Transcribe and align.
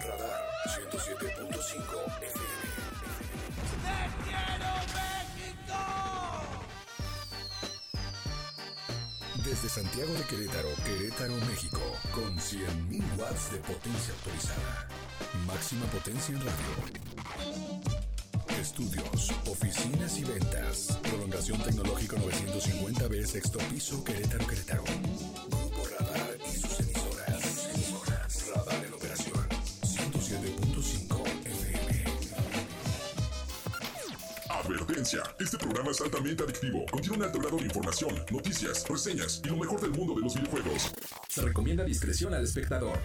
Radar 0.00 0.42
107.5 0.66 1.78
FM. 2.20 2.50
Desde 9.44 9.68
Santiago 9.68 10.12
de 10.14 10.24
Querétaro, 10.24 10.68
Querétaro, 10.84 11.36
México, 11.46 11.80
con 12.12 12.36
100.000 12.36 13.18
watts 13.18 13.52
de 13.52 13.58
potencia 13.58 14.12
autorizada. 14.14 14.88
Máxima 15.46 15.86
potencia 15.86 16.34
en 16.34 16.40
radio. 16.40 17.00
Estudios, 18.60 19.30
oficinas 19.46 20.18
y 20.18 20.24
ventas. 20.24 20.98
Prolongación 21.02 21.62
tecnológico 21.62 22.16
950B, 22.16 23.24
sexto 23.26 23.60
piso, 23.70 24.02
Querétaro, 24.02 24.44
Querétaro. 24.44 24.82
Altamente 36.00 36.44
adictivo. 36.44 36.84
Contiene 36.90 37.16
un 37.16 37.22
alto 37.24 37.38
grado 37.40 37.56
de 37.56 37.64
información, 37.64 38.14
noticias, 38.30 38.86
reseñas 38.88 39.40
y 39.44 39.48
lo 39.48 39.56
mejor 39.56 39.80
del 39.80 39.90
mundo 39.90 40.14
de 40.14 40.20
los 40.20 40.34
videojuegos. 40.34 40.92
Se 41.28 41.42
recomienda 41.42 41.84
discreción 41.84 42.32
al 42.34 42.44
espectador. 42.44 42.96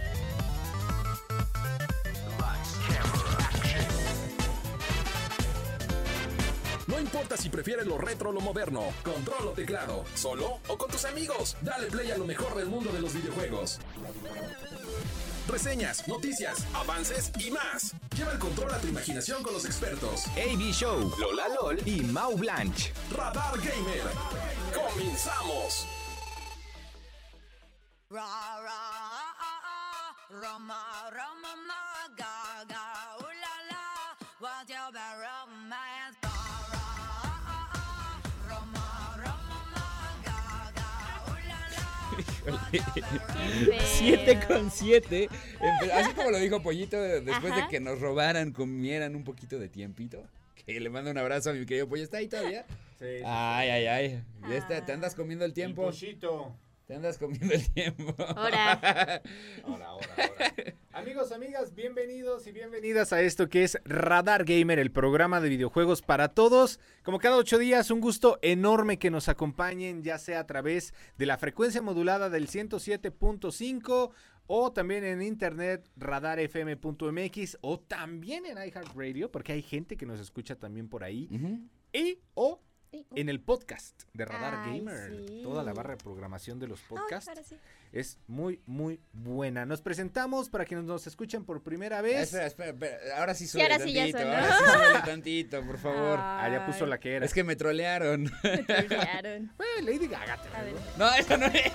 Prefieres 7.55 7.87
lo 7.87 7.97
retro 7.97 8.31
o 8.31 8.33
lo 8.33 8.41
moderno, 8.41 8.93
control 9.01 9.47
o 9.47 9.51
teclado, 9.51 10.03
solo 10.13 10.59
o 10.67 10.77
con 10.77 10.91
tus 10.91 11.05
amigos, 11.05 11.55
dale 11.61 11.87
play 11.87 12.11
a 12.11 12.17
lo 12.17 12.25
mejor 12.25 12.53
del 12.53 12.65
mundo 12.65 12.91
de 12.91 12.99
los 12.99 13.13
videojuegos. 13.13 13.79
Reseñas, 15.47 16.05
noticias, 16.05 16.65
avances 16.73 17.31
y 17.39 17.51
más. 17.51 17.93
Lleva 18.17 18.33
el 18.33 18.39
control 18.39 18.73
a 18.73 18.79
tu 18.79 18.87
imaginación 18.87 19.41
con 19.41 19.53
los 19.53 19.63
expertos. 19.63 20.25
AB 20.35 20.73
Show, 20.73 21.13
Lola 21.17 21.47
LOL 21.47 21.87
y 21.87 22.01
Mau 22.01 22.35
Blanche. 22.35 22.91
Radar 23.15 23.57
Gamer. 23.59 24.03
¡Comenzamos! 24.73 25.87
Ra 28.09 28.19
ra 28.19 28.69
ah, 28.69 29.35
ah, 29.39 29.61
ah, 29.63 30.15
Rama 30.41 31.09
Rama 31.09 31.55
ma 31.67 32.15
ga 32.17 32.65
ga 32.67 32.84
7 43.97 44.39
con 44.47 44.71
7. 44.71 45.29
Así 45.93 46.13
como 46.13 46.31
lo 46.31 46.37
dijo 46.39 46.61
Pollito 46.61 47.01
de- 47.01 47.21
después 47.21 47.53
Ajá. 47.53 47.61
de 47.63 47.67
que 47.69 47.79
nos 47.79 47.99
robaran, 47.99 48.51
comieran 48.51 49.15
un 49.15 49.23
poquito 49.23 49.59
de 49.59 49.69
tiempito. 49.69 50.23
Que 50.65 50.79
le 50.79 50.89
mando 50.89 51.11
un 51.11 51.17
abrazo 51.17 51.51
a 51.51 51.53
mi 51.53 51.65
querido 51.65 51.87
Pollo. 51.87 52.03
¿Está 52.03 52.17
ahí 52.17 52.27
todavía? 52.27 52.65
Sí, 52.99 53.05
sí, 53.19 53.23
Ay, 53.25 53.69
ay, 53.69 53.85
ay. 53.87 54.23
Ya 54.49 54.55
está, 54.57 54.83
te 54.85 54.91
andas 54.93 55.13
comiendo 55.15 55.45
el 55.45 55.51
El 55.51 55.55
tiempo. 55.55 55.83
pollito. 55.83 56.55
Te 56.87 56.95
andas 56.95 57.17
comiendo 57.17 57.53
el 57.53 57.67
tiempo. 57.71 58.15
Ahora. 58.35 58.71
Ahora, 59.63 59.85
ahora, 59.87 60.05
ahora. 60.17 60.53
Amigos, 60.95 61.33
amigas, 61.33 61.75
bienvenidos 61.75 62.47
y 62.47 62.53
bienvenidas 62.53 63.11
a 63.11 63.21
esto 63.21 63.49
que 63.49 63.65
es 63.65 63.77
Radar 63.83 64.45
Gamer, 64.45 64.79
el 64.79 64.93
programa 64.93 65.41
de 65.41 65.49
videojuegos 65.49 66.01
para 66.01 66.29
todos. 66.29 66.79
Como 67.03 67.19
cada 67.19 67.35
ocho 67.35 67.57
días, 67.57 67.91
un 67.91 67.99
gusto 67.99 68.39
enorme 68.41 68.97
que 68.97 69.11
nos 69.11 69.27
acompañen, 69.27 70.03
ya 70.03 70.17
sea 70.17 70.39
a 70.39 70.47
través 70.47 70.93
de 71.17 71.25
la 71.25 71.37
frecuencia 71.37 71.81
modulada 71.81 72.29
del 72.29 72.47
107.5 72.47 74.11
o 74.47 74.71
también 74.71 75.03
en 75.03 75.21
internet 75.21 75.85
radarfm.mx 75.97 77.57
o 77.59 77.77
también 77.77 78.45
en 78.45 78.57
iHeartRadio, 78.57 79.29
porque 79.29 79.51
hay 79.51 79.63
gente 79.63 79.97
que 79.97 80.05
nos 80.05 80.21
escucha 80.21 80.55
también 80.55 80.87
por 80.87 81.03
ahí. 81.03 81.27
Y 81.91 82.19
o 82.35 82.61
en 82.91 83.29
el 83.29 83.41
podcast 83.41 84.03
de 84.13 84.25
Radar 84.25 84.55
Ay, 84.65 84.79
Gamer. 84.79 85.25
sí. 85.27 85.41
Toda 85.43 85.63
la 85.63 85.73
barra 85.73 85.91
de 85.91 85.97
programación 86.03 86.59
de 86.59 86.67
los 86.67 86.79
Ay, 86.81 86.85
podcasts 86.89 87.31
sí. 87.47 87.57
es 87.91 88.19
muy, 88.27 88.61
muy 88.65 88.99
buena. 89.13 89.65
Nos 89.65 89.81
presentamos 89.81 90.49
para 90.49 90.65
quienes 90.65 90.85
nos 90.85 91.07
escuchen 91.07 91.45
por 91.45 91.61
primera 91.63 92.01
vez. 92.01 92.23
Espera, 92.33 92.45
espera, 92.45 92.69
espera. 92.71 92.97
Ahora 93.19 93.33
sí 93.33 93.45
ahora 93.61 93.79
sí 93.79 93.93
ya 93.93 94.03
tantito. 94.11 94.19
ahora 94.29 94.57
sí 94.57 94.63
súbele 94.65 94.99
tantito, 95.05 95.65
por 95.65 95.77
favor. 95.77 96.19
Ah, 96.21 96.49
ya 96.51 96.65
puso 96.65 96.85
la 96.85 96.99
que 96.99 97.15
era. 97.15 97.25
Es 97.25 97.33
que 97.33 97.43
me 97.43 97.55
trolearon. 97.55 98.23
Me 98.43 98.63
trolearon. 98.63 99.51
Lady 99.83 100.07
Gaga. 100.07 100.37
No, 100.97 101.13
eso 101.15 101.37
no 101.37 101.45
es. 101.47 101.53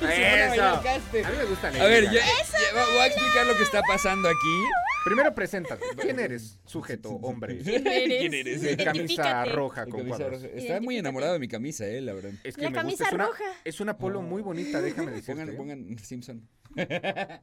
Eso. 0.00 0.64
A 0.64 0.82
mí 0.82 1.36
me 1.36 1.44
gusta 1.44 1.70
Lady 1.70 1.80
A 1.80 1.86
ver, 1.86 2.04
yo 2.04 2.10
voy 2.10 2.98
a 3.00 3.06
explicar 3.06 3.46
lo 3.46 3.56
que 3.56 3.62
está 3.62 3.82
pasando 3.82 4.28
aquí. 4.28 4.62
Primero 5.04 5.34
preséntate. 5.34 5.84
¿Quién 5.96 6.18
eres? 6.18 6.58
Sujeto, 6.64 7.10
hombre. 7.10 7.58
¿Quién 7.62 7.86
eres? 7.86 8.18
¿Quién 8.20 8.34
eres? 8.34 8.62
De 8.62 8.76
camisa 8.76 9.44
roja 9.44 9.84
con 9.86 10.00
camisa 10.00 10.16
cuadros. 10.18 10.42
roja. 10.42 10.54
Está 10.54 10.80
muy 10.80 10.96
enamorado 10.96 11.32
de 11.34 11.38
mi 11.38 11.48
camisa, 11.48 11.86
eh, 11.86 12.00
la 12.00 12.12
verdad. 12.12 12.32
Es 12.44 12.56
que 12.56 12.62
La 12.62 12.70
me 12.70 12.76
camisa 12.76 13.04
gusta. 13.04 13.08
Es 13.08 13.14
una, 13.14 13.26
roja. 13.26 13.44
es 13.64 13.80
una 13.80 13.98
polo 13.98 14.22
muy 14.22 14.42
bonita, 14.42 14.82
déjame 14.82 15.12
decirte. 15.12 15.32
Pongan, 15.32 15.48
¿eh? 15.50 15.56
pongan 15.86 15.98
Simpson. 15.98 16.48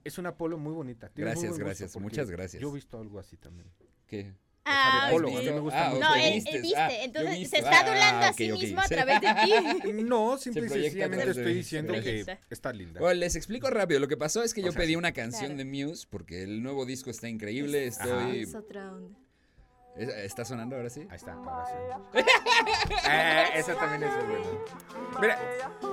Es 0.04 0.18
una 0.18 0.36
polo 0.36 0.58
muy 0.58 0.74
bonita. 0.74 1.10
Tienes 1.10 1.34
Gracias, 1.36 1.58
gracias, 1.58 1.96
muchas 1.98 2.30
gracias. 2.30 2.62
Yo 2.62 2.70
he 2.70 2.74
visto 2.74 3.00
algo 3.00 3.20
así 3.20 3.38
también. 3.38 3.68
¿Qué? 4.08 4.34
Ah, 4.68 5.06
de 5.08 5.12
polo, 5.14 5.28
ok. 5.30 5.36
a 5.36 5.40
mí 5.42 5.46
me 5.52 5.60
gusta 5.60 5.86
Ah, 5.86 5.90
mucho. 5.92 6.02
No, 6.02 6.16
él, 6.16 6.34
viste. 6.34 6.76
Ah, 6.76 6.90
Entonces 7.04 7.38
visto. 7.40 7.50
se 7.56 7.64
está 7.64 7.78
Ah, 7.78 7.82
adulando 7.82 8.26
a 8.26 8.30
ok, 8.32 8.36
sí 8.36 8.52
ok. 8.52 8.60
mismo 8.60 8.82
a 8.82 8.88
través 8.88 9.22
de 9.22 9.28
ti. 9.44 10.04
No, 10.04 10.38
simple 10.38 10.66
y 10.66 10.70
sencillamente 10.70 11.30
estoy 11.30 11.54
diciendo 11.54 11.94
que 11.94 12.38
está 12.50 12.74
linda. 12.74 13.00
Bueno, 13.00 13.20
les 13.20 13.36
explico 13.36 13.70
rápido. 13.70 14.00
Lo 14.00 14.08
que 14.08 14.18
pasó 14.18 14.44
es 14.44 14.54
que 14.54 14.62
O 14.62 14.66
yo 14.66 14.72
sea, 14.72 14.82
pedí 14.82 14.96
una 14.96 15.12
canción 15.14 15.56
Claro. 15.56 15.58
de 15.58 15.66
Muse 15.66 16.08
porque 16.10 16.44
el 16.44 16.64
nuevo 16.64 16.86
disco 16.86 17.10
está 17.12 17.30
increíble. 17.30 17.86
Estoy. 17.88 18.40
Es 18.42 18.56
otra 18.56 18.92
onda. 18.92 19.20
¿Es- 19.98 20.10
¿Está 20.10 20.44
sonando 20.44 20.76
ahora 20.76 20.90
sí? 20.90 21.08
Ahí 21.10 21.16
está, 21.16 21.34
ahora 21.34 21.66
sí. 21.66 22.22
Eh, 23.10 23.44
esa 23.56 23.76
también 23.76 24.04
es 24.04 24.16
buena. 24.16 24.46
Mira, 25.22 25.40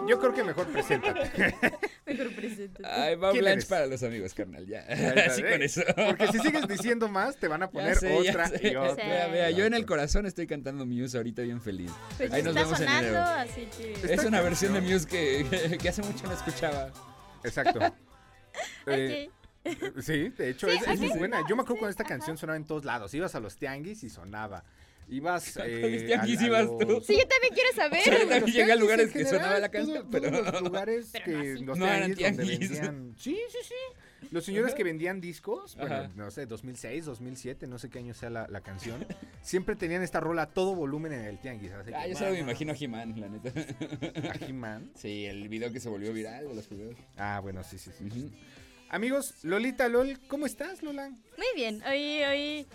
yo 0.09 0.19
creo 0.19 0.35
que 0.35 0.43
mejor 0.43 0.67
preséntate. 0.67 1.31
Mejor 2.07 2.35
preséntate. 2.35 2.85
Ay, 2.89 3.15
va 3.15 3.31
¿Quién 3.31 3.43
Blanche 3.43 3.59
eres? 3.59 3.67
para 3.67 3.87
los 3.87 4.03
amigos, 4.03 4.35
carnal. 4.35 4.67
Ya. 4.67 4.81
Así 5.27 5.41
¿eh? 5.47 5.51
con 5.53 5.63
eso. 5.63 5.83
Porque 5.95 6.27
si 6.33 6.41
sigues 6.41 6.67
diciendo 6.67 7.09
más, 7.09 7.37
te 7.37 7.47
van 7.47 7.63
a 7.63 7.71
poner 7.71 7.97
sé, 7.97 8.13
otra 8.13 8.51
y 8.61 8.75
otra. 8.75 8.95
Vea, 9.07 9.29
vea, 9.29 9.51
yo 9.51 9.65
en 9.65 9.75
el 9.75 9.87
corazón 9.87 10.27
estoy 10.27 10.47
cantando 10.49 10.85
Muse 10.85 11.17
ahorita 11.17 11.43
bien 11.43 11.61
feliz. 11.61 11.93
Pues 12.19 12.33
Ahí 12.33 12.43
nos 12.43 12.57
está 12.57 12.61
vemos 12.65 12.81
en 12.81 12.87
sonando, 12.87 13.09
enero. 13.09 13.23
así 13.25 13.69
que. 13.79 14.13
Es 14.15 14.25
una 14.25 14.41
versión 14.43 14.73
de 14.75 14.81
Muse 14.81 15.07
que, 15.07 15.79
que 15.81 15.89
hace 15.89 16.03
mucho 16.03 16.27
no 16.27 16.33
escuchaba. 16.33 16.91
Exacto. 17.45 17.79
Eh, 18.87 19.29
Ok. 19.31 19.42
sí, 20.01 20.29
de 20.31 20.51
hecho, 20.51 20.69
Sí, 20.69 20.77
es, 20.77 20.87
es 20.89 21.01
muy 21.01 21.19
buena. 21.19 21.41
Yo 21.49 21.57
me 21.57 21.63
acuerdo 21.63 21.75
Sí, 21.77 21.79
cuando 21.81 21.91
esta 21.91 22.03
ajá. 22.03 22.09
canción 22.17 22.37
sonaba 22.39 22.57
en 22.57 22.65
todos 22.65 22.85
lados. 22.85 23.13
Ibas 23.15 23.35
a 23.35 23.41
los 23.41 23.57
tianguis 23.57 24.03
y 24.05 24.11
sonaba. 24.11 24.65
Ibas. 25.09 25.57
¿A 25.59 25.67
Eh, 25.67 26.05
tianguis 26.07 26.39
a- 26.41 26.43
a 26.43 26.47
ibas 26.47 26.65
los- 26.67 26.79
tú? 26.79 27.01
Sí, 27.07 27.17
yo 27.19 27.27
también 27.29 27.55
quiero 27.55 27.73
saber. 27.75 28.05
yo 28.05 28.29
también 28.29 28.47
llegué 28.57 28.73
a 28.73 28.77
lugares 28.77 29.07
que 29.13 29.19
general, 29.21 29.41
sonaba 29.41 29.59
la 29.61 29.69
todo- 29.69 29.73
canción, 29.81 30.11
todos 30.11 30.21
pero- 30.23 30.53
los 30.53 30.63
lugares 30.63 31.09
Pero 31.13 31.25
que 31.25 31.55
no 31.61 31.67
los 31.67 31.79
No 31.79 31.87
eran 31.87 32.15
tianguis 32.15 32.49
donde 32.71 32.81
vendían. 32.81 33.15
Sí, 33.19 33.39
sí, 33.51 33.59
sí. 33.63 34.29
Los 34.31 34.45
señores 34.45 34.73
que 34.75 34.85
vendían 34.85 35.21
discos, 35.21 35.75
bueno, 35.77 35.95
Ajá. 35.97 36.11
no 36.15 36.31
sé, 36.31 36.47
2006, 36.47 37.05
2007, 37.07 37.67
no 37.67 37.79
sé 37.81 37.91
qué 37.91 37.99
año 37.99 38.15
sea 38.15 38.31
la, 38.31 38.47
la 38.47 38.61
canción, 38.61 39.05
siempre 39.43 39.75
tenían 39.75 40.01
esta 40.05 40.21
rola 40.21 40.43
a 40.43 40.47
todo 40.47 40.77
volumen 40.77 41.13
en 41.13 41.25
el 41.25 41.39
tianguis. 41.41 41.73
así 41.73 41.91
Ah, 41.93 42.05
que, 42.05 42.11
yo 42.11 42.17
solo 42.17 42.31
me 42.31 42.39
imagino 42.39 42.73
a 42.73 42.77
He-Man, 42.79 43.21
la 43.21 43.29
neta. 43.29 43.51
A 44.31 44.45
He-Man. 44.49 44.93
Sí, 44.95 45.27
el 45.27 45.49
video 45.49 45.73
que 45.73 45.81
se 45.81 45.89
volvió 45.89 46.13
viral 46.13 46.47
de 46.49 46.55
los 46.55 46.69
videos. 46.69 46.95
Ah, 47.17 47.41
bueno, 47.43 47.65
sí, 47.65 47.79
sí, 47.79 47.91
sí. 47.99 48.05
Ujú. 48.05 48.31
Amigos, 48.93 49.43
Lolita 49.43 49.89
LOL, 49.89 50.19
¿cómo 50.29 50.45
estás, 50.45 50.83
Lola? 50.83 51.09
Muy 51.09 51.47
bien, 51.57 51.83
hoy, 51.85 52.23
hoy. 52.25 52.67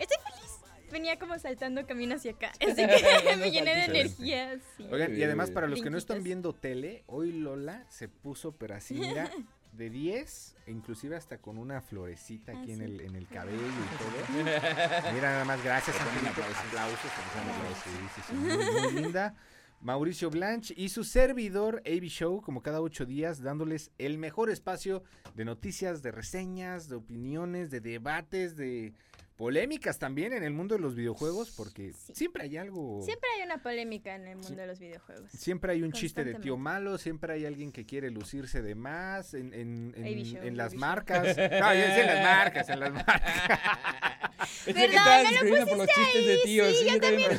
Estoy 0.00 0.16
feliz. 0.24 0.90
Venía 0.90 1.16
como 1.16 1.38
saltando 1.38 1.86
camino 1.86 2.16
hacia 2.16 2.32
acá. 2.32 2.50
Así 2.60 2.74
que 2.74 3.36
me 3.36 3.52
llené 3.52 3.76
de 3.76 3.84
energía. 3.84 4.58
Sí. 4.76 4.84
Oigan, 4.90 5.16
y 5.16 5.22
además 5.22 5.52
para 5.52 5.68
los 5.68 5.80
que 5.80 5.90
no 5.90 5.96
están 5.96 6.24
viendo 6.24 6.52
tele, 6.52 7.04
hoy 7.06 7.30
Lola 7.30 7.86
se 7.88 8.08
puso, 8.08 8.50
pero 8.56 8.74
así, 8.74 8.94
mira, 8.94 9.30
de 9.72 9.90
10, 9.90 10.56
e 10.66 10.72
inclusive 10.72 11.14
hasta 11.14 11.38
con 11.38 11.56
una 11.56 11.80
florecita 11.80 12.50
aquí 12.50 12.72
Ah, 12.72 12.74
en, 12.74 12.78
sí. 12.78 12.84
el, 12.86 13.00
en 13.02 13.14
el 13.14 13.28
cabello 13.28 13.56
y 13.62 13.96
todo. 14.42 15.12
Mira, 15.14 15.30
nada 15.30 15.44
más, 15.44 15.62
gracias, 15.62 15.94
aplausos. 16.00 16.56
Aplausos, 16.66 17.10
aplausos, 17.14 17.84
sí, 17.84 17.90
sí, 18.16 18.22
sí, 18.26 18.34
muy, 18.34 18.56
muy 18.90 19.02
linda. 19.02 19.36
Mauricio 19.82 20.28
Blanch 20.28 20.74
y 20.76 20.90
su 20.90 21.04
servidor 21.04 21.82
AB 21.86 22.04
Show, 22.04 22.42
como 22.42 22.62
cada 22.62 22.82
ocho 22.82 23.06
días, 23.06 23.40
dándoles 23.40 23.90
el 23.96 24.18
mejor 24.18 24.50
espacio 24.50 25.02
de 25.34 25.46
noticias, 25.46 26.02
de 26.02 26.12
reseñas, 26.12 26.90
de 26.90 26.96
opiniones, 26.96 27.70
de 27.70 27.80
debates, 27.80 28.56
de 28.56 28.92
polémicas 29.40 29.98
también 29.98 30.34
en 30.34 30.42
el 30.44 30.52
mundo 30.52 30.74
de 30.74 30.82
los 30.82 30.94
videojuegos, 30.94 31.50
porque 31.56 31.94
Sí. 31.94 32.12
siempre 32.14 32.42
hay 32.42 32.58
algo. 32.58 33.00
Siempre 33.02 33.26
hay 33.38 33.42
una 33.46 33.62
polémica 33.62 34.14
en 34.14 34.28
el 34.28 34.36
mundo 34.36 34.54
de 34.60 34.66
los 34.66 34.78
videojuegos. 34.78 35.30
Siempre 35.32 35.72
hay 35.72 35.82
un 35.82 35.92
chiste 35.92 36.24
de 36.24 36.34
tío 36.34 36.58
malo, 36.58 36.98
siempre 36.98 37.32
hay 37.32 37.46
alguien 37.46 37.72
que 37.72 37.86
quiere 37.86 38.10
lucirse 38.10 38.60
de 38.60 38.74
más 38.74 39.32
en, 39.32 39.54
en, 39.54 39.94
en- 39.96 40.24
show, 40.26 40.42
en 40.42 40.56
las 40.58 40.72
show. 40.72 40.80
marcas. 40.80 41.22
No, 41.24 41.32
yo 41.32 41.80
decía 41.80 42.00
en 42.02 42.06
las 42.06 42.22
marcas, 42.22 42.68
en 42.68 42.80
las 42.80 42.92
marcas. 42.92 43.22
Estabas 44.66 45.22
Me 45.24 45.30
lo 45.30 45.36
escribiendo 45.36 45.66
por 45.66 45.78
los 45.78 45.86
pusiste 45.86 46.04
chistes 46.04 46.26
de 46.26 46.32
ahí, 46.32 46.40
tíos. 46.44 46.76
sí, 46.78 46.84
yo 46.86 47.00
también 47.00 47.30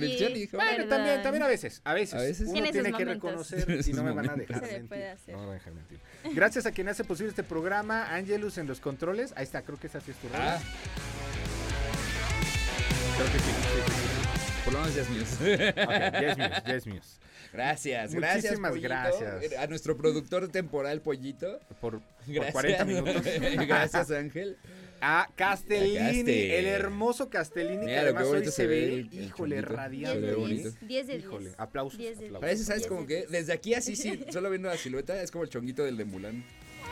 dije, 0.00 0.26
oye. 0.26 0.48
Bueno, 0.52 0.70
también, 0.88 0.88
Perdón. 0.88 1.22
también 1.22 1.42
a 1.42 1.48
veces, 1.48 1.80
a 1.84 1.92
veces. 1.94 2.14
A 2.14 2.22
veces. 2.22 2.48
Uno 2.48 2.70
Tiene 2.70 2.92
que 2.92 3.04
reconocer 3.04 3.80
y 3.86 3.92
no 3.92 4.02
me 4.04 4.12
van 4.12 4.30
a 4.30 4.34
dejar 4.36 4.60
Se 4.60 4.66
mentir. 4.72 4.88
puede 4.88 5.08
hacer. 5.10 5.34
No 5.34 5.40
me 5.40 5.46
van 5.48 5.54
a 5.54 5.58
dejar 5.58 5.74
mentir. 5.74 5.98
Gracias 6.32 6.64
a 6.66 6.72
quien 6.72 6.88
hace 6.88 7.04
posible 7.04 7.28
este 7.30 7.42
programa, 7.42 8.14
Angelus 8.14 8.56
en 8.58 8.66
los 8.66 8.80
controles. 8.80 9.34
Ahí 9.36 9.44
está, 9.44 9.62
creo 9.62 9.78
que 9.78 9.86
esa 9.88 10.00
sí 10.00 10.12
es 10.12 10.16
tu. 10.16 10.28
Ah, 10.34 10.58
Creo 13.16 13.32
que 13.32 13.38
sí, 13.38 13.44
sí, 13.44 13.52
sí, 13.86 13.92
sí. 13.92 14.52
por 14.64 14.72
lo 14.74 14.80
menos 14.80 14.94
ya 14.94 15.02
es 15.02 15.10
mío. 15.10 15.22
Ok, 15.22 16.20
Yes 16.20 16.36
Muse, 16.38 16.62
Yes 16.72 16.86
Muse. 16.86 17.20
Gracias, 17.52 18.14
gracias. 18.14 18.42
Muchísimas 18.44 18.70
Pollito. 18.72 18.88
gracias. 18.88 19.52
A 19.58 19.66
nuestro 19.68 19.96
productor 19.96 20.48
temporal, 20.48 21.00
Pollito. 21.00 21.60
Por, 21.80 22.00
por 22.00 22.02
Gracias. 22.26 22.52
40 22.52 22.84
minutos. 22.84 23.22
gracias, 23.66 24.10
Ángel. 24.10 24.58
A 25.00 25.28
Castellini, 25.36 26.30
A 26.50 26.58
el 26.58 26.66
hermoso 26.66 27.28
Castellini, 27.30 27.80
que 27.80 27.84
Mira 27.86 27.96
lo 28.02 28.02
además 28.08 28.22
que 28.24 28.28
hoy 28.28 28.34
bonito 28.36 28.50
se 28.50 28.56
se 28.56 28.66
ve 28.66 28.84
el- 28.84 28.92
el 29.12 29.24
híjole. 29.24 29.56
10 29.56 29.64
radiante. 29.68 30.14
Se 30.14 30.20
de 30.20 30.26
ve 30.26 30.34
bonito. 30.34 30.62
10. 30.70 30.88
10 30.88 31.06
de 31.06 31.12
10. 31.14 31.24
Híjole, 31.24 31.52
aplausos. 31.58 31.98
10 31.98 32.18
de 32.18 32.24
aplausos. 32.26 32.40
Parece, 32.40 32.64
¿sabes? 32.64 32.82
10 32.82 32.88
Como 32.88 33.06
que 33.06 33.16
10. 33.16 33.30
desde 33.30 33.52
aquí 33.52 33.74
así, 33.74 33.94
sí, 33.96 34.24
solo 34.32 34.50
viendo 34.50 34.68
la 34.68 34.76
silueta, 34.76 35.20
es 35.22 35.30
como 35.30 35.44
el 35.44 35.50
chonguito 35.50 35.84
del 35.84 35.96
de 35.96 36.04
Mulan. 36.04 36.44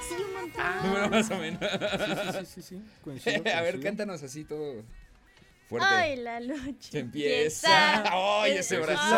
Sí, 0.08 0.22
un 0.22 0.32
montón. 0.34 0.64
Bueno, 0.90 1.08
más 1.08 1.30
o 1.30 1.38
menos. 1.38 1.60
Sí, 1.60 2.46
sí, 2.46 2.46
sí, 2.46 2.62
sí, 2.62 2.82
coincido, 3.02 3.36
A 3.36 3.42
ver, 3.42 3.72
coincido. 3.74 3.82
cántanos 3.82 4.22
así 4.22 4.44
todo 4.44 4.82
fuerte. 5.78 5.94
Ay, 5.96 6.16
la 6.16 6.40
lucha. 6.40 6.90
Se 6.90 6.98
empieza. 7.00 8.04
¡Ay, 8.42 8.52
ese 8.58 8.78
brazote! 8.78 9.14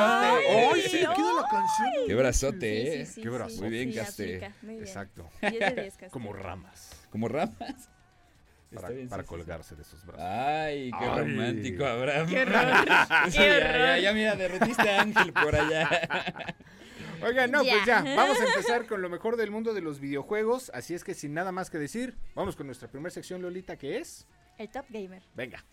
¡Ay, 0.48 0.80
sí, 0.82 0.98
queda 0.98 1.08
la 1.08 1.48
canción! 1.50 2.06
¡Qué 2.06 2.14
brazote, 2.14 3.02
eh! 3.02 3.08
Qué 3.14 3.28
brazo. 3.28 3.60
Muy 3.62 3.70
bien, 3.70 3.90
sí, 3.92 3.98
Caste. 3.98 4.36
aplica, 4.36 4.52
muy 4.62 4.74
bien. 4.74 4.86
Exacto. 4.86 5.28
10 5.40 5.52
de 5.52 5.82
10, 5.82 5.94
Caste. 5.96 6.10
Como 6.10 6.32
ramas. 6.32 6.90
Como 7.10 7.28
ramas. 7.28 7.90
Para, 8.74 8.88
Está 8.88 8.94
bien, 8.94 9.08
para 9.08 9.22
sí, 9.22 9.26
sí, 9.28 9.34
sí. 9.34 9.38
colgarse 9.38 9.76
de 9.76 9.84
sus 9.84 10.04
brazos. 10.04 10.22
Ay, 10.26 10.90
qué 10.90 11.04
Ay. 11.04 11.18
romántico, 11.20 11.84
Abraham. 11.86 12.26
Qué 12.28 12.42
horror. 12.42 12.84
Qué 12.84 13.30
ya, 13.30 13.56
horror. 13.56 13.78
ya, 13.78 13.98
ya, 13.98 14.12
mira, 14.12 14.36
derretiste 14.36 14.90
a 14.90 15.00
Ángel 15.02 15.32
por 15.32 15.54
allá. 15.54 15.88
Oigan, 17.22 17.50
no, 17.50 17.62
Ya. 17.62 17.72
pues 17.72 17.86
ya, 17.86 18.02
vamos 18.14 18.38
a 18.40 18.44
empezar 18.44 18.86
con 18.86 19.00
lo 19.00 19.08
mejor 19.08 19.36
del 19.36 19.50
mundo 19.50 19.72
de 19.72 19.80
los 19.80 20.00
videojuegos. 20.00 20.70
Así 20.74 20.92
es 20.94 21.02
que 21.04 21.14
sin 21.14 21.32
nada 21.32 21.50
más 21.52 21.70
que 21.70 21.78
decir, 21.78 22.14
vamos 22.34 22.56
con 22.56 22.66
nuestra 22.66 22.88
primera 22.88 23.10
sección, 23.10 23.40
Lolita, 23.40 23.76
que 23.76 23.98
es. 23.98 24.26
El 24.58 24.68
Top 24.68 24.84
Gamer. 24.90 25.22
Venga. 25.34 25.64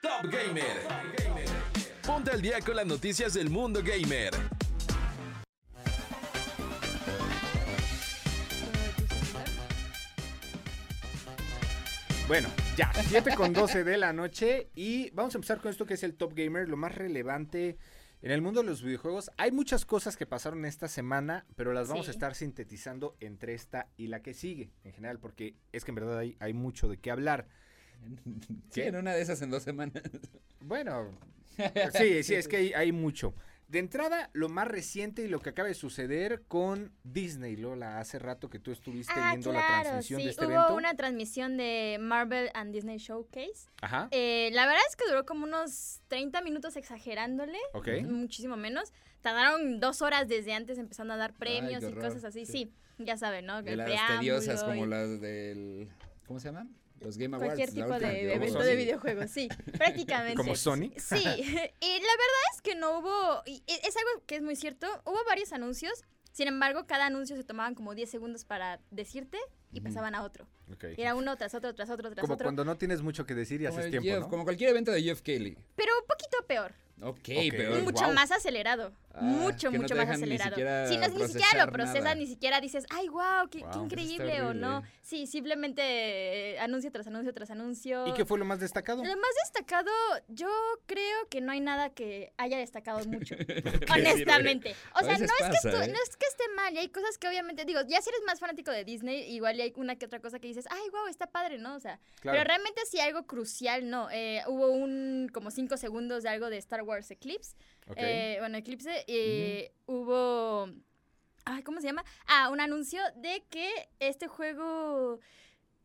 Top 0.00 0.30
Gamer. 0.30 0.76
Ponte 2.06 2.30
al 2.30 2.40
día 2.40 2.60
con 2.60 2.76
las 2.76 2.86
noticias 2.86 3.34
del 3.34 3.50
mundo 3.50 3.82
gamer. 3.82 4.32
Bueno, 12.28 12.48
ya, 12.76 12.92
7 12.92 13.36
con 13.36 13.52
12 13.52 13.84
de 13.84 13.96
la 13.98 14.12
noche 14.12 14.70
y 14.74 15.10
vamos 15.10 15.34
a 15.34 15.38
empezar 15.38 15.60
con 15.60 15.70
esto 15.70 15.86
que 15.86 15.94
es 15.94 16.02
el 16.02 16.16
Top 16.16 16.32
Gamer, 16.34 16.68
lo 16.68 16.76
más 16.76 16.92
relevante 16.92 17.78
en 18.22 18.30
el 18.30 18.42
mundo 18.42 18.62
de 18.62 18.68
los 18.68 18.82
videojuegos. 18.82 19.30
Hay 19.36 19.52
muchas 19.52 19.84
cosas 19.84 20.16
que 20.16 20.26
pasaron 20.26 20.64
esta 20.64 20.88
semana, 20.88 21.46
pero 21.54 21.72
las 21.72 21.88
vamos 21.88 22.08
a 22.08 22.10
estar 22.10 22.34
sintetizando 22.34 23.16
entre 23.20 23.54
esta 23.54 23.88
y 23.96 24.08
la 24.08 24.22
que 24.22 24.34
sigue, 24.34 24.70
en 24.84 24.92
general, 24.92 25.18
porque 25.18 25.54
es 25.72 25.84
que 25.84 25.90
en 25.90 25.96
verdad 25.96 26.18
hay, 26.18 26.36
hay 26.40 26.52
mucho 26.52 26.88
de 26.88 26.98
qué 26.98 27.10
hablar. 27.10 27.48
Sí, 28.70 28.82
en 28.82 28.96
una 28.96 29.14
de 29.14 29.22
esas 29.22 29.40
en 29.40 29.50
dos 29.50 29.62
semanas. 29.62 30.02
Bueno, 30.60 31.18
sí, 31.96 32.22
sí, 32.22 32.34
es 32.34 32.46
que 32.46 32.56
hay, 32.56 32.72
hay 32.74 32.92
mucho. 32.92 33.34
De 33.68 33.80
entrada, 33.80 34.30
lo 34.32 34.48
más 34.48 34.68
reciente 34.68 35.22
y 35.22 35.28
lo 35.28 35.40
que 35.40 35.50
acaba 35.50 35.66
de 35.66 35.74
suceder 35.74 36.42
con 36.46 36.92
Disney, 37.02 37.56
Lola, 37.56 37.98
hace 37.98 38.20
rato 38.20 38.48
que 38.48 38.60
tú 38.60 38.70
estuviste 38.70 39.12
Ah, 39.16 39.30
viendo 39.32 39.52
la 39.52 39.82
transmisión 39.82 40.20
sí. 40.20 40.24
de 40.26 40.30
este 40.30 40.46
Hubo 40.46 40.52
evento. 40.54 40.74
una 40.76 40.94
transmisión 40.94 41.56
de 41.56 41.98
Marvel 42.00 42.48
and 42.54 42.72
Disney 42.72 42.98
Showcase. 42.98 43.68
Ajá, 43.82 44.06
Eh, 44.12 44.50
la 44.52 44.66
verdad 44.66 44.82
es 44.88 44.94
que 44.94 45.04
duró 45.08 45.26
como 45.26 45.44
unos 45.46 46.00
30 46.06 46.42
minutos 46.42 46.76
exagerándole. 46.76 47.58
ok. 47.72 47.88
Muchísimo 48.04 48.56
menos. 48.56 48.92
Tardaron 49.20 49.80
dos 49.80 50.00
horas 50.00 50.28
desde 50.28 50.52
antes 50.54 50.78
empezando 50.78 51.14
a 51.14 51.16
dar 51.16 51.34
premios 51.34 51.82
y 51.82 51.92
cosas 51.92 52.22
así. 52.24 52.46
sí. 52.46 52.52
Sí, 52.96 53.04
ya 53.04 53.16
saben, 53.16 53.46
¿no? 53.46 53.62
De 53.62 53.72
El 53.72 53.78
las 53.78 54.06
tediosas 54.18 54.62
como 54.62 54.86
las 54.86 55.20
del... 55.20 55.88
¿Cómo 56.26 56.38
se 56.40 56.48
llaman? 56.48 56.70
Los 57.00 57.18
Game 57.18 57.36
Awards. 57.36 57.54
Cualquier 57.54 57.70
tipo 57.72 57.98
de 57.98 58.32
evento 58.34 58.58
Sony. 58.58 58.64
de 58.66 58.76
videojuegos, 58.76 59.30
sí, 59.30 59.48
prácticamente. 59.78 60.36
¿Como 60.36 60.54
Sony? 60.56 60.90
Sí, 60.96 61.16
y 61.18 61.20
la 61.20 62.14
verdad 62.16 62.46
es 62.54 62.62
que 62.62 62.74
no 62.74 62.98
hubo, 62.98 63.42
y 63.46 63.62
e- 63.66 63.80
es 63.86 63.96
algo 63.96 64.24
que 64.26 64.36
es 64.36 64.42
muy 64.42 64.56
cierto, 64.56 64.86
hubo 65.04 65.18
varios 65.26 65.52
anuncios, 65.52 66.04
sin 66.32 66.48
embargo, 66.48 66.86
cada 66.86 67.06
anuncio 67.06 67.36
se 67.36 67.44
tomaban 67.44 67.74
como 67.74 67.94
10 67.94 68.10
segundos 68.10 68.44
para 68.44 68.80
decirte 68.90 69.38
y 69.72 69.80
pasaban 69.80 70.14
a 70.14 70.22
otro. 70.22 70.46
era 70.96 71.14
uno 71.14 71.36
tras 71.36 71.54
otro, 71.54 71.74
tras 71.74 71.88
otro, 71.90 72.10
tras 72.10 72.22
Como 72.22 72.34
otro. 72.34 72.44
cuando 72.44 72.64
no 72.64 72.76
tienes 72.76 73.00
mucho 73.02 73.24
que 73.26 73.34
decir 73.34 73.60
y 73.62 73.66
Como, 73.66 73.78
haces 73.78 73.90
tiempo, 73.90 74.08
Jeff- 74.08 74.20
¿no? 74.20 74.28
como 74.28 74.44
cualquier 74.44 74.70
evento 74.70 74.90
de 74.90 75.02
Jeff 75.02 75.22
Kelly. 75.22 75.56
Pero 75.76 75.92
un 76.00 76.06
poquito 76.06 76.38
peor. 76.46 76.74
Ok, 77.00 77.18
Ok. 77.18 77.28
pero... 77.50 77.76
mucho 77.82 78.04
wow. 78.04 78.14
más 78.14 78.30
acelerado. 78.30 78.92
Ah, 79.16 79.22
mucho, 79.22 79.70
no 79.70 79.78
mucho 79.80 79.96
más 79.96 80.10
acelerado. 80.10 80.56
Sí, 80.88 80.98
no, 80.98 81.08
ni 81.08 81.26
siquiera 81.28 81.64
lo 81.64 81.72
procesas, 81.72 82.02
nada. 82.04 82.14
ni 82.14 82.26
siquiera 82.26 82.60
dices, 82.60 82.84
ay, 82.90 83.08
wow, 83.08 83.48
qué, 83.50 83.60
Wow, 83.60 83.70
está 83.70 83.82
increíble 83.82 84.42
o 84.42 84.52
no. 84.52 84.82
Sí, 85.00 85.26
simplemente 85.26 85.82
eh, 85.82 86.58
anuncio 86.58 86.92
tras 86.92 87.06
anuncio 87.06 87.32
tras 87.32 87.50
anuncio. 87.50 88.06
¿Y 88.06 88.12
qué 88.12 88.26
fue 88.26 88.38
lo 88.38 88.44
más 88.44 88.60
destacado? 88.60 89.02
Lo 89.02 89.16
más 89.16 89.30
destacado, 89.42 89.90
yo 90.28 90.48
creo 90.86 91.28
que 91.30 91.40
no 91.40 91.52
hay 91.52 91.60
nada 91.60 91.90
que 91.90 92.32
haya 92.36 92.58
destacado 92.58 93.02
mucho. 93.06 93.34
Honestamente. 93.94 94.74
O 94.94 95.00
sea, 95.00 95.16
no 95.16 95.24
es, 95.24 95.30
que 95.62 95.68
¿eh? 95.68 95.88
no 95.88 96.02
es 96.02 96.16
que 96.16 96.26
esté 96.26 96.44
mal, 96.54 96.74
y 96.74 96.78
hay 96.78 96.88
cosas 96.88 97.16
que 97.16 97.28
obviamente, 97.28 97.64
digo, 97.64 97.80
ya 97.88 98.02
si 98.02 98.10
eres 98.10 98.20
más 98.26 98.38
fanático 98.38 98.70
de 98.70 98.84
Disney, 98.84 99.32
igual 99.34 99.56
y 99.56 99.62
hay 99.62 99.72
una 99.76 99.96
que 99.96 100.04
otra 100.04 100.20
cosa 100.20 100.38
que 100.38 100.48
dices, 100.48 100.66
ay, 100.70 100.90
wow, 100.90 101.06
está 101.06 101.26
padre, 101.26 101.58
¿no? 101.58 101.74
O 101.74 101.80
sea, 101.80 101.98
Claro. 102.20 102.36
pero 102.38 102.48
realmente 102.48 102.80
sí 102.90 103.00
algo 103.00 103.26
crucial, 103.26 103.88
no. 103.88 104.08
Eh, 104.10 104.42
hubo 104.46 104.68
un, 104.68 105.30
como 105.32 105.50
cinco 105.50 105.76
segundos 105.78 106.22
de 106.22 106.28
algo 106.28 106.50
de 106.50 106.58
Star 106.58 106.82
Wars 106.86 107.10
Eclipse. 107.10 107.56
Eh, 107.96 108.36
bueno, 108.40 108.56
Eclipse, 108.58 109.04
eh, 109.06 109.72
hubo... 109.86 110.68
Ay, 111.44 111.62
¿cómo 111.62 111.80
se 111.80 111.86
llama? 111.86 112.04
Ah, 112.26 112.48
un 112.50 112.60
anuncio 112.60 113.00
de 113.16 113.44
que 113.50 113.70
este 114.00 114.26
juego... 114.26 115.20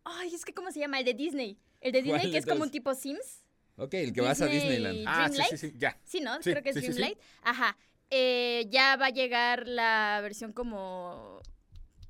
Ay, 0.03 0.33
es 0.33 0.43
que 0.45 0.53
¿cómo 0.53 0.71
se 0.71 0.79
llama? 0.79 0.97
El 0.99 1.05
de 1.05 1.13
Disney. 1.13 1.59
El 1.79 1.91
de 1.91 1.99
¿Cuál 2.03 2.13
Disney, 2.21 2.31
que 2.31 2.37
es 2.39 2.45
como 2.45 2.63
un 2.63 2.71
tipo 2.71 2.93
Sims. 2.95 3.43
Ok, 3.77 3.93
el 3.95 4.13
que 4.13 4.21
vas 4.21 4.41
a 4.41 4.45
Disney- 4.45 4.77
Disneyland. 4.77 5.05
ah, 5.07 5.29
sí, 5.31 5.41
sí, 5.51 5.57
sí, 5.57 5.73
ya. 5.77 5.97
Sí, 6.03 6.19
¿no? 6.21 6.35
Sí, 6.41 6.51
Creo 6.51 6.63
que 6.63 6.69
es 6.69 6.75
sí. 6.75 6.81
Dreamlight. 6.81 7.19
Ajá. 7.43 7.77
Eh, 8.09 8.67
ya 8.69 8.95
va 8.97 9.07
a 9.07 9.09
llegar 9.09 9.67
la 9.67 10.19
versión 10.21 10.51
como 10.53 11.41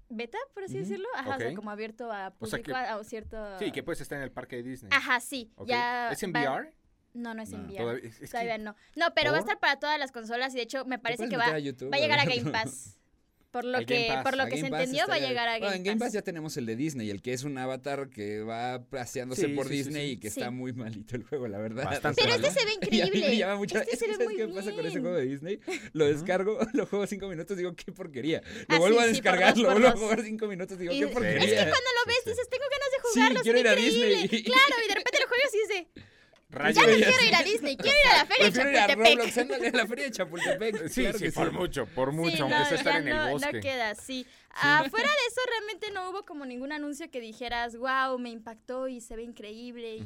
beta, 0.09 0.37
por 0.53 0.63
así 0.63 0.77
decirlo. 0.77 1.07
Ajá, 1.15 1.35
o 1.35 1.39
sea, 1.39 1.53
como 1.53 1.69
abierto 1.71 2.11
a 2.11 2.33
O 2.39 2.45
sea 2.47 2.57
público, 2.59 2.63
que- 2.63 2.73
a, 2.73 2.95
a 2.95 3.03
cierto... 3.03 3.59
Sí, 3.59 3.71
que 3.71 3.83
puedes 3.83 4.01
estar 4.01 4.17
en 4.17 4.23
el 4.23 4.31
parque 4.31 4.57
de 4.57 4.63
Disney. 4.63 4.89
Ajá, 4.93 5.19
sí. 5.19 5.51
Ok. 5.55 5.67
Ya 5.67 6.09
¿Es 6.11 6.23
en 6.23 6.33
va- 6.33 6.41
VR? 6.41 6.73
No, 7.13 7.33
no 7.33 7.43
es 7.43 7.51
en 7.51 7.63
No, 7.63 7.67
VR. 7.67 7.77
Todavía, 7.77 8.09
es- 8.09 8.13
es 8.15 8.19
que- 8.21 8.27
Todavía 8.27 8.57
no. 8.57 8.75
No, 8.95 9.13
pero 9.13 9.31
va 9.31 9.37
a 9.37 9.41
estar 9.41 9.59
para 9.59 9.79
todas 9.79 9.99
las 9.99 10.11
consolas 10.11 10.53
y 10.53 10.57
de 10.57 10.63
hecho 10.63 10.85
me 10.85 10.97
parece 10.99 11.27
que 11.29 11.37
va, 11.37 11.47
a 11.47 11.59
YouTube, 11.59 11.91
va 11.91 11.97
a 11.97 11.99
llegar 11.99 12.19
a. 12.19 12.25
Game 12.25 12.51
Pass. 12.51 12.97
Por 13.51 13.65
lo 13.65 13.85
que, 13.85 14.05
Pass. 14.07 14.23
por 14.23 14.37
lo 14.37 14.45
que 14.45 14.55
se 14.61 14.69
Pass 14.69 14.79
entendió, 14.83 15.05
va 15.09 15.15
a 15.15 15.19
llegar 15.19 15.45
a 15.49 15.51
Bueno, 15.59 15.65
Game 15.65 15.75
en 15.75 15.83
Game 15.83 15.99
Pass 15.99 16.05
Pass. 16.07 16.13
ya 16.13 16.21
tenemos 16.21 16.55
el 16.55 16.65
de 16.65 16.77
Disney, 16.77 17.09
el 17.09 17.21
que 17.21 17.33
es 17.33 17.43
un 17.43 17.57
avatar 17.57 18.09
que 18.09 18.39
va 18.43 18.85
paseándose 18.89 19.41
Sí, 19.45 19.47
por 19.49 19.65
sí, 19.67 19.71
sí, 19.71 19.77
Disney 19.79 20.07
sí. 20.07 20.13
y 20.13 20.17
que 20.21 20.29
Sí. 20.29 20.39
está 20.39 20.51
muy 20.51 20.71
malito 20.71 21.17
el 21.17 21.23
juego, 21.25 21.49
la 21.49 21.57
verdad. 21.57 21.83
Bastante 21.83 22.21
Pero 22.23 22.37
mal, 22.37 22.45
este 22.45 22.57
se 22.61 22.65
ve 22.65 22.71
increíble. 23.11 23.35
llama 23.35 23.57
mucho 23.57 23.77
Este 23.77 23.97
se 23.97 24.07
ve 24.07 24.13
¿sabes 24.13 24.27
muy 24.29 24.37
qué 24.37 24.47
pasa 24.47 24.71
con 24.71 24.85
ese 24.85 25.01
juego 25.01 25.17
de 25.17 25.25
Disney? 25.25 25.59
Lo 25.91 26.05
descargo, 26.05 26.59
lo 26.73 26.85
juego 26.85 27.05
cinco 27.07 27.27
minutos, 27.27 27.57
digo, 27.57 27.75
qué 27.75 27.91
porquería. 27.91 28.41
Lo 28.69 28.75
Ah, 28.77 28.79
vuelvo 28.79 28.99
sí, 28.99 29.03
a 29.03 29.07
sí, 29.07 29.11
descargar, 29.15 29.57
lo 29.57 29.69
vuelvo 29.71 29.87
a 29.89 29.97
jugar 29.97 30.21
cinco 30.23 30.47
minutos, 30.47 30.79
digo, 30.79 30.93
Y- 30.93 30.99
qué 30.99 31.03
es 31.03 31.07
que 31.09 31.13
porquería. 31.13 31.55
cuando 31.63 31.75
lo 31.75 32.07
ves 32.07 32.23
dices, 32.25 32.47
tengo 32.49 32.63
ganas 32.71 32.89
de 32.89 32.95
Sí, 32.95 33.13
jugarlo, 33.19 33.37
se 33.39 33.43
quiero 33.43 33.59
ir 33.59 33.67
a 33.67 33.71
increíble. 33.73 34.07
Disney. 34.21 34.43
Claro, 34.43 34.75
y 34.85 34.87
de 34.87 34.95
repente 34.95 35.19
lo 35.19 35.27
juegas 35.27 35.51
y 35.53 35.57
dices, 35.67 36.05
Rayos. 36.51 36.75
ya 36.75 36.81
no 36.91 36.95
quiero 36.95 37.23
ir 37.25 37.35
a 37.35 37.43
Disney, 37.43 37.77
quiero 37.77 37.97
ir 37.97 38.11
a 38.11 38.17
la 38.17 38.25
feria 38.25 38.45
de 38.45 38.51
Prefiero 38.51 38.69
ir 38.71 38.77
a 38.77 38.87
Chapultepec. 38.87 39.17
Roblox, 39.17 39.37
ándale, 39.37 39.67
a 39.67 39.71
la 39.71 39.87
feria 39.87 40.05
de 40.05 40.11
Chapultepec. 40.11 40.87
Sí, 40.89 41.01
claro 41.01 41.17
sí, 41.17 41.23
que 41.25 41.31
por 41.31 41.51
mucho, 41.51 41.85
por 41.87 42.11
mucho, 42.11 42.35
Sí, 42.35 42.41
aunque 42.41 42.57
no, 42.57 42.65
sea 42.65 42.77
estar 42.77 42.95
en 43.01 43.07
el 43.07 43.15
no, 43.17 43.29
bosque. 43.31 43.53
no 43.53 43.59
queda 43.61 43.89
así. 43.91 44.27
Afuera 44.51 45.09
de 45.09 45.27
eso 45.27 45.41
realmente 45.49 45.91
no 45.91 46.09
hubo 46.09 46.23
como 46.23 46.45
ningún 46.45 46.71
anuncio 46.71 47.09
que 47.09 47.21
dijeras, 47.21 47.75
wow, 47.77 48.17
me 48.19 48.29
impactó 48.29 48.87
y 48.87 48.99
se 49.01 49.15
ve 49.15 49.23
increíble 49.23 49.95
y 49.97 50.05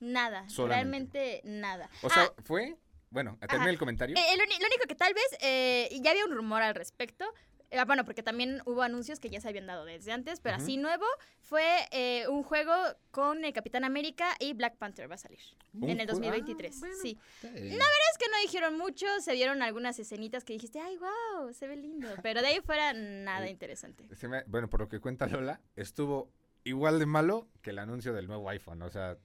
nada, 0.00 0.48
Solamente. 0.48 1.18
realmente 1.18 1.40
nada. 1.44 1.90
O 2.02 2.08
sea, 2.10 2.24
Ah, 2.24 2.32
fue... 2.44 2.76
Bueno, 3.10 3.36
termina 3.46 3.68
el 3.70 3.76
comentario. 3.78 4.16
eh, 4.16 4.36
lo 4.38 4.42
único 4.44 4.86
que 4.88 4.94
tal 4.94 5.12
vez, 5.12 5.26
eh, 5.42 5.86
y 5.90 6.00
ya 6.00 6.12
había 6.12 6.24
un 6.24 6.32
rumor 6.32 6.62
al 6.62 6.74
respecto, 6.74 7.26
eh, 7.72 7.84
bueno, 7.86 8.04
porque 8.04 8.22
también 8.22 8.60
hubo 8.66 8.82
anuncios 8.82 9.18
que 9.18 9.30
ya 9.30 9.40
se 9.40 9.48
habían 9.48 9.66
dado 9.66 9.84
desde 9.84 10.12
antes, 10.12 10.38
pero 10.40 10.56
así 10.56 10.76
nuevo 10.76 11.04
fue 11.40 11.64
eh, 11.90 12.28
un 12.28 12.42
juego 12.44 12.72
con 13.10 13.44
el 13.44 13.52
Capitán 13.52 13.82
América 13.84 14.28
y 14.38 14.52
Black 14.52 14.76
Panther 14.76 15.10
va 15.10 15.16
a 15.16 15.18
salir 15.18 15.40
Un 15.74 15.84
en 15.90 16.00
el 16.00 16.06
juego- 16.06 16.20
2023. 16.20 16.74
Ah, 16.76 16.78
bueno. 16.80 16.94
Sí. 17.02 17.18
Está 17.42 17.48
bien. 17.60 17.72
Es 18.12 18.18
que 18.18 18.28
no 18.28 18.38
dijeron 18.42 18.78
mucho, 18.78 19.06
se 19.20 19.32
vieron 19.32 19.62
algunas 19.62 19.98
escenitas 19.98 20.44
que 20.44 20.52
dijiste, 20.52 20.78
ay, 20.78 20.96
wow, 20.98 21.52
se 21.52 21.66
ve 21.66 21.76
lindo. 21.76 22.06
Pero 22.22 22.40
de 22.42 22.48
ahí 22.48 22.60
fuera 22.60 22.92
nada 22.92 23.48
interesante. 23.48 24.04
Me- 24.28 24.44
bueno, 24.46 24.68
por 24.68 24.80
lo 24.80 24.88
que 24.88 25.00
cuenta 25.00 25.26
Lola, 25.26 25.60
estuvo 25.74 26.30
igual 26.64 26.98
de 26.98 27.06
malo 27.06 27.48
que 27.62 27.70
el 27.70 27.78
anuncio 27.78 28.12
del 28.12 28.26
nuevo 28.28 28.48
iPhone. 28.50 28.82
O 28.82 28.90
sea, 28.90 29.16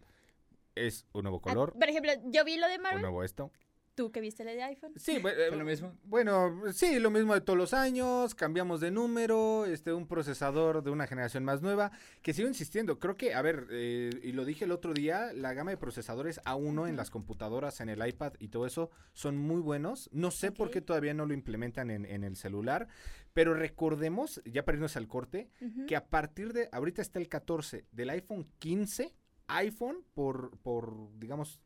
es 0.76 1.06
un 1.14 1.24
nuevo 1.24 1.38
Ah, 1.38 1.50
color, 1.50 1.74
por 1.74 1.90
ejemplo, 1.90 2.12
yo 2.26 2.44
vi 2.46 2.58
lo 2.58 2.68
de 2.68 2.76
un 2.78 2.82
Marvel, 2.84 3.02
nuevo 3.02 3.24
esto. 3.24 3.52
Tú 3.98 4.12
que 4.12 4.22
viste 4.22 4.44
lo 4.46 4.52
de 4.52 4.62
iPhone. 4.62 4.94
Sí, 4.96 5.16
bu- 5.16 5.22
¿Fue 5.24 5.48
eh, 5.48 5.52
lo 5.52 5.66
mismo? 5.66 5.92
Bueno, 6.04 6.62
sí, 6.72 7.00
lo 7.00 7.10
mismo 7.10 7.34
de 7.34 7.42
todos 7.42 7.58
los 7.58 7.74
años, 7.74 8.36
cambiamos 8.36 8.80
de 8.80 8.92
número, 8.92 9.66
este, 9.66 9.92
un 9.92 10.08
procesador 10.08 10.84
de 10.84 10.92
una 10.92 11.08
generación 11.08 11.44
más 11.44 11.64
nueva, 11.64 11.92
que 12.22 12.32
sigo 12.34 12.48
insistiendo, 12.48 13.00
creo 13.00 13.18
que, 13.18 13.34
a 13.34 13.42
ver, 13.42 13.68
eh, 13.72 14.12
y 14.24 14.34
lo 14.34 14.46
dije 14.46 14.66
el 14.66 14.72
otro 14.72 14.94
día, 14.94 15.34
la 15.34 15.54
gama 15.54 15.72
de 15.72 15.78
procesadores 15.78 16.40
A1 16.46 16.88
en 16.88 16.96
las 16.96 17.10
computadoras, 17.10 17.82
en 17.82 17.90
el 17.90 18.08
iPad 18.08 18.34
y 18.40 18.50
todo 18.50 18.68
eso, 18.68 18.92
son 19.14 19.36
muy 19.36 19.60
buenos, 19.62 20.10
no 20.14 20.30
sé 20.30 20.52
por 20.52 20.70
qué 20.70 20.80
todavía 20.82 21.16
no 21.16 21.26
lo 21.26 21.34
implementan 21.34 21.90
en, 21.90 22.06
en 22.06 22.24
el 22.24 22.36
celular, 22.36 22.88
pero 23.34 23.56
recordemos, 23.56 24.42
ya 24.46 24.64
para 24.64 24.76
irnos 24.78 24.96
al 24.96 25.08
corte, 25.08 25.50
que 25.88 25.96
a 25.96 26.06
partir 26.08 26.54
de, 26.54 26.70
ahorita 26.72 27.02
está 27.02 27.18
el 27.18 27.28
14, 27.30 27.86
del 27.92 28.12
iPhone 28.12 28.48
15, 28.60 29.14
iPhone, 29.48 30.04
por, 30.14 30.58
por 30.60 30.94
digamos, 31.18 31.62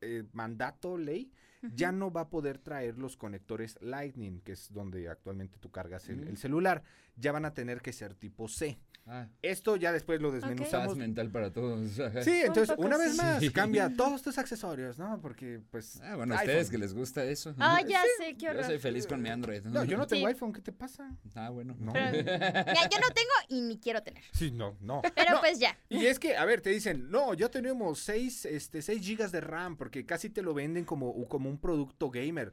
eh, 0.00 0.24
mandato, 0.32 0.98
ley, 0.98 1.32
ya 1.74 1.92
no 1.92 2.10
va 2.10 2.22
a 2.22 2.28
poder 2.28 2.58
traer 2.58 2.98
los 2.98 3.16
conectores 3.16 3.76
Lightning, 3.80 4.40
que 4.40 4.52
es 4.52 4.72
donde 4.72 5.08
actualmente 5.08 5.58
tú 5.58 5.70
cargas 5.70 6.08
el, 6.08 6.16
Mm. 6.24 6.28
el 6.28 6.36
celular. 6.36 6.82
Ya 7.16 7.30
van 7.32 7.44
a 7.44 7.54
tener 7.54 7.80
que 7.80 7.92
ser 7.92 8.14
tipo 8.14 8.48
C. 8.48 8.78
Ah, 9.06 9.28
Esto 9.42 9.76
ya 9.76 9.92
después 9.92 10.22
lo 10.22 10.32
desmenuzamos. 10.32 10.96
mental 10.96 11.30
para 11.30 11.52
todos. 11.52 11.90
Sí, 12.24 12.40
entonces 12.42 12.74
una 12.78 12.96
vez 12.96 13.12
sí. 13.12 13.18
más 13.18 13.50
cambia 13.50 13.94
todos 13.94 14.22
tus 14.22 14.38
accesorios, 14.38 14.98
¿no? 14.98 15.20
Porque 15.20 15.60
pues 15.70 16.00
Ah, 16.02 16.16
bueno, 16.16 16.34
a 16.34 16.38
ustedes 16.38 16.70
que 16.70 16.78
les 16.78 16.94
gusta 16.94 17.22
eso. 17.22 17.54
Ah, 17.58 17.82
ya 17.86 18.00
sé, 18.18 18.34
qué 18.34 18.46
Yo 18.46 18.50
horror. 18.52 18.64
soy 18.64 18.78
feliz 18.78 19.06
con 19.06 19.20
mi 19.20 19.28
Android. 19.28 19.62
No, 19.64 19.84
yo 19.84 19.98
no 19.98 20.06
tengo 20.06 20.26
Sí. 20.26 20.32
iPhone, 20.32 20.54
¿qué 20.54 20.62
te 20.62 20.72
pasa? 20.72 21.14
Ah, 21.34 21.50
bueno. 21.50 21.76
No. 21.78 21.92
Pero- 21.92 22.24
Ya, 22.24 22.88
yo 22.90 22.98
no 22.98 23.08
tengo 23.14 23.30
y 23.50 23.60
ni 23.60 23.78
quiero 23.78 24.02
tener. 24.02 24.22
Sí, 24.32 24.50
no, 24.50 24.74
no. 24.80 25.02
Pero 25.14 25.32
No, 25.34 25.40
pues 25.40 25.58
ya. 25.58 25.76
Y 25.90 26.06
es 26.06 26.18
que, 26.18 26.36
a 26.38 26.44
ver, 26.46 26.62
te 26.62 26.70
dicen, 26.70 27.10
no, 27.10 27.34
ya 27.34 27.50
tenemos 27.50 27.98
6 28.00 28.46
este, 28.46 28.80
seis 28.80 29.02
gigas 29.04 29.30
de 29.32 29.42
RAM, 29.42 29.76
porque 29.76 30.06
casi 30.06 30.30
te 30.30 30.40
lo 30.40 30.54
venden 30.54 30.86
como, 30.86 31.28
como 31.28 31.50
un 31.50 31.53
producto 31.58 32.10
gamer. 32.10 32.52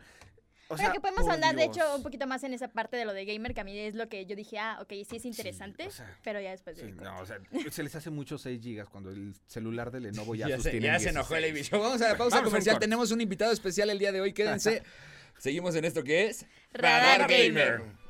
O 0.67 0.75
Pero 0.77 0.93
que 0.93 1.01
podemos 1.01 1.23
por 1.23 1.33
hablar, 1.33 1.53
de 1.53 1.63
Dios. 1.63 1.75
hecho, 1.75 1.95
un 1.97 2.01
poquito 2.01 2.27
más 2.27 2.45
en 2.45 2.53
esa 2.53 2.69
parte 2.69 2.95
de 2.95 3.03
lo 3.03 3.11
de 3.11 3.25
gamer, 3.25 3.53
que 3.53 3.59
a 3.59 3.63
mí 3.65 3.77
es 3.77 3.93
lo 3.93 4.07
que 4.07 4.25
yo 4.25 4.37
dije, 4.37 4.57
ah, 4.57 4.79
ok, 4.81 4.93
sí 5.05 5.17
es 5.17 5.25
interesante, 5.25 5.87
o 5.87 5.91
sea, 5.91 6.17
pero 6.23 6.39
ya 6.39 6.51
después 6.51 6.77
de... 6.77 6.85
Sí, 6.85 6.91
no, 6.93 7.19
o 7.19 7.25
sea, 7.25 7.39
se 7.69 7.83
les 7.83 7.93
hace 7.93 8.09
mucho 8.09 8.37
6 8.37 8.61
gigas 8.61 8.87
cuando 8.87 9.09
el 9.09 9.33
celular 9.47 9.91
de 9.91 9.99
Lenovo 9.99 10.33
ya, 10.33 10.47
Ya, 10.47 10.55
se, 10.55 10.63
sostiene 10.63 10.87
ya 10.87 10.99
se 10.99 11.09
enojó 11.09 11.35
el 11.35 11.43
16. 11.43 11.67
Ibicho. 11.67 11.83
Vamos 11.83 12.01
a 12.01 12.07
la 12.07 12.17
pausa 12.17 12.37
Vamos 12.37 12.47
un 12.47 12.51
comercial. 12.51 12.79
Tenemos 12.79 13.11
un 13.11 13.19
invitado 13.19 13.51
especial 13.51 13.89
el 13.89 13.99
día 13.99 14.13
de 14.13 14.21
hoy. 14.21 14.31
Quédense. 14.31 14.83
Seguimos 15.37 15.75
en 15.75 15.83
esto 15.83 16.03
que 16.05 16.27
es 16.27 16.45
Radar 16.71 17.27
Gamer. 17.27 17.79
Buena 17.79 18.00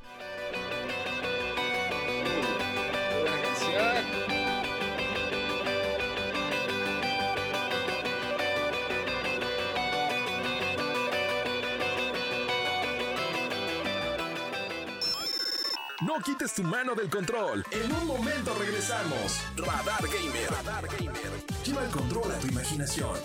No 16.13 16.21
quites 16.21 16.53
tu 16.53 16.63
mano 16.63 16.93
del 16.93 17.09
control. 17.09 17.63
En 17.71 17.89
un 17.89 18.05
momento 18.05 18.53
regresamos. 18.59 19.39
Radar 19.55 20.03
Gamer. 20.03 20.51
Radar 20.51 20.85
Gamer. 20.87 21.31
Lleva 21.65 21.85
el 21.85 21.89
control 21.89 22.29
a 22.29 22.37
tu 22.37 22.47
imaginación. 22.47 23.17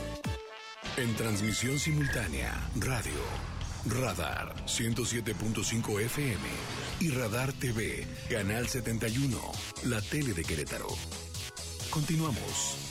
En 0.97 1.13
transmisión 1.17 1.81
simultánea, 1.81 2.55
radio, 2.77 3.19
Radar 3.87 4.55
107.5 4.67 6.01
FM 6.01 6.47
y 7.01 7.11
Radar 7.11 7.53
TV, 7.55 8.07
Canal 8.31 8.69
71, 8.69 9.37
la 9.87 10.01
tele 10.01 10.33
de 10.33 10.45
Querétaro. 10.45 10.87
Continuamos. 11.91 12.86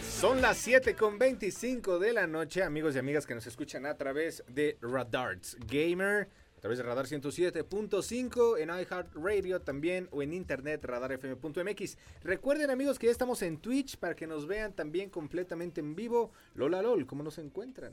Son 0.00 0.40
las 0.40 0.56
7 0.56 0.96
con 0.96 1.18
25 1.18 1.98
de 1.98 2.12
la 2.12 2.26
noche, 2.26 2.62
amigos 2.62 2.96
y 2.96 2.98
amigas 2.98 3.26
que 3.26 3.34
nos 3.34 3.46
escuchan 3.46 3.86
a 3.86 3.94
través 3.94 4.42
de 4.48 4.76
Radarts 4.80 5.56
Gamer, 5.66 6.28
a 6.56 6.60
través 6.60 6.78
de 6.78 6.84
Radar 6.84 7.06
107.5, 7.06 8.58
en 8.58 8.70
iHeartRadio 8.70 9.60
también 9.60 10.08
o 10.10 10.22
en 10.22 10.32
internet 10.32 10.84
radarfm.mx. 10.84 11.98
Recuerden, 12.24 12.70
amigos, 12.70 12.98
que 12.98 13.06
ya 13.06 13.12
estamos 13.12 13.42
en 13.42 13.58
Twitch 13.58 13.98
para 13.98 14.16
que 14.16 14.26
nos 14.26 14.46
vean 14.46 14.72
también 14.72 15.10
completamente 15.10 15.80
en 15.80 15.94
vivo. 15.94 16.32
Lola 16.54 16.82
LOL, 16.82 17.06
¿cómo 17.06 17.22
nos 17.22 17.38
encuentran? 17.38 17.92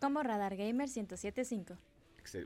Como 0.00 0.22
Radar 0.22 0.56
Gamer 0.56 0.88
1075. 0.88 1.76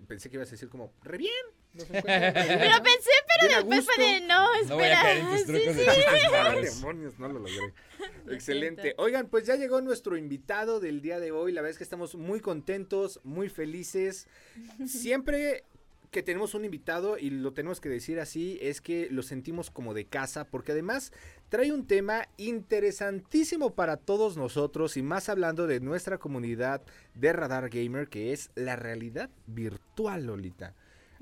Pensé 0.07 0.31
que 0.31 0.37
ibas 0.37 0.49
a 0.49 0.53
decir 0.53 0.69
como, 0.69 0.93
re 1.03 1.19
bien. 1.19 1.33
nos 1.75 1.87
Pero 1.89 2.03
pensé, 2.03 3.11
pero 3.41 3.57
después 3.57 3.85
fue 3.85 4.05
de, 4.05 4.21
no, 4.23 4.55
espera. 4.55 4.69
No 4.69 4.75
voy 4.77 4.85
a 4.89 5.03
caer 5.03 5.19
en 5.19 5.27
tus 5.31 5.39
Sí, 5.41 5.45
trucos 5.47 5.65
sí. 5.75 5.79
de 5.81 5.87
chistes 5.87 6.31
malos. 6.31 6.81
demonios, 6.81 7.19
no 7.19 7.29
lo 7.29 7.39
logré. 7.41 7.75
Lo 8.27 8.33
Excelente. 8.33 8.95
Oigan, 8.99 9.29
pues 9.29 9.47
ya 9.47 9.57
llegó 9.57 9.81
nuestro 9.81 10.17
invitado 10.17 10.79
del 10.81 11.01
día 11.03 11.19
de 11.19 11.33
hoy. 11.33 11.53
La 11.53 11.61
verdad 11.61 11.73
es 11.73 11.79
que 11.79 11.85
estamos 11.85 12.15
muy 12.15 12.41
contentos, 12.41 13.21
muy 13.25 13.49
felices. 13.49 14.29
Siempre 14.87 15.65
que 16.13 16.23
tenemos 16.23 16.55
un 16.55 16.65
invitado, 16.65 17.19
y 17.19 17.31
lo 17.31 17.53
tenemos 17.55 17.81
que 17.81 17.89
decir 17.89 18.21
así, 18.21 18.59
es 18.61 18.81
que 18.81 19.09
lo 19.11 19.23
sentimos 19.23 19.71
como 19.71 19.95
de 19.95 20.05
casa, 20.05 20.45
porque 20.45 20.73
además 20.73 21.11
trae 21.49 21.73
un 21.73 21.87
tema 21.87 22.29
interesantísimo 22.37 23.75
para 23.75 23.97
todos 23.97 24.37
nosotros, 24.37 24.97
y 24.97 25.03
más 25.03 25.29
hablando 25.29 25.67
de 25.67 25.81
nuestra 25.81 26.19
comunidad 26.19 26.83
de 27.15 27.33
Radar 27.33 27.71
Gamer, 27.71 28.09
que 28.09 28.33
es 28.33 28.51
la 28.55 28.77
realidad 28.77 29.31
virtual, 29.47 30.27
Lolita. 30.27 30.75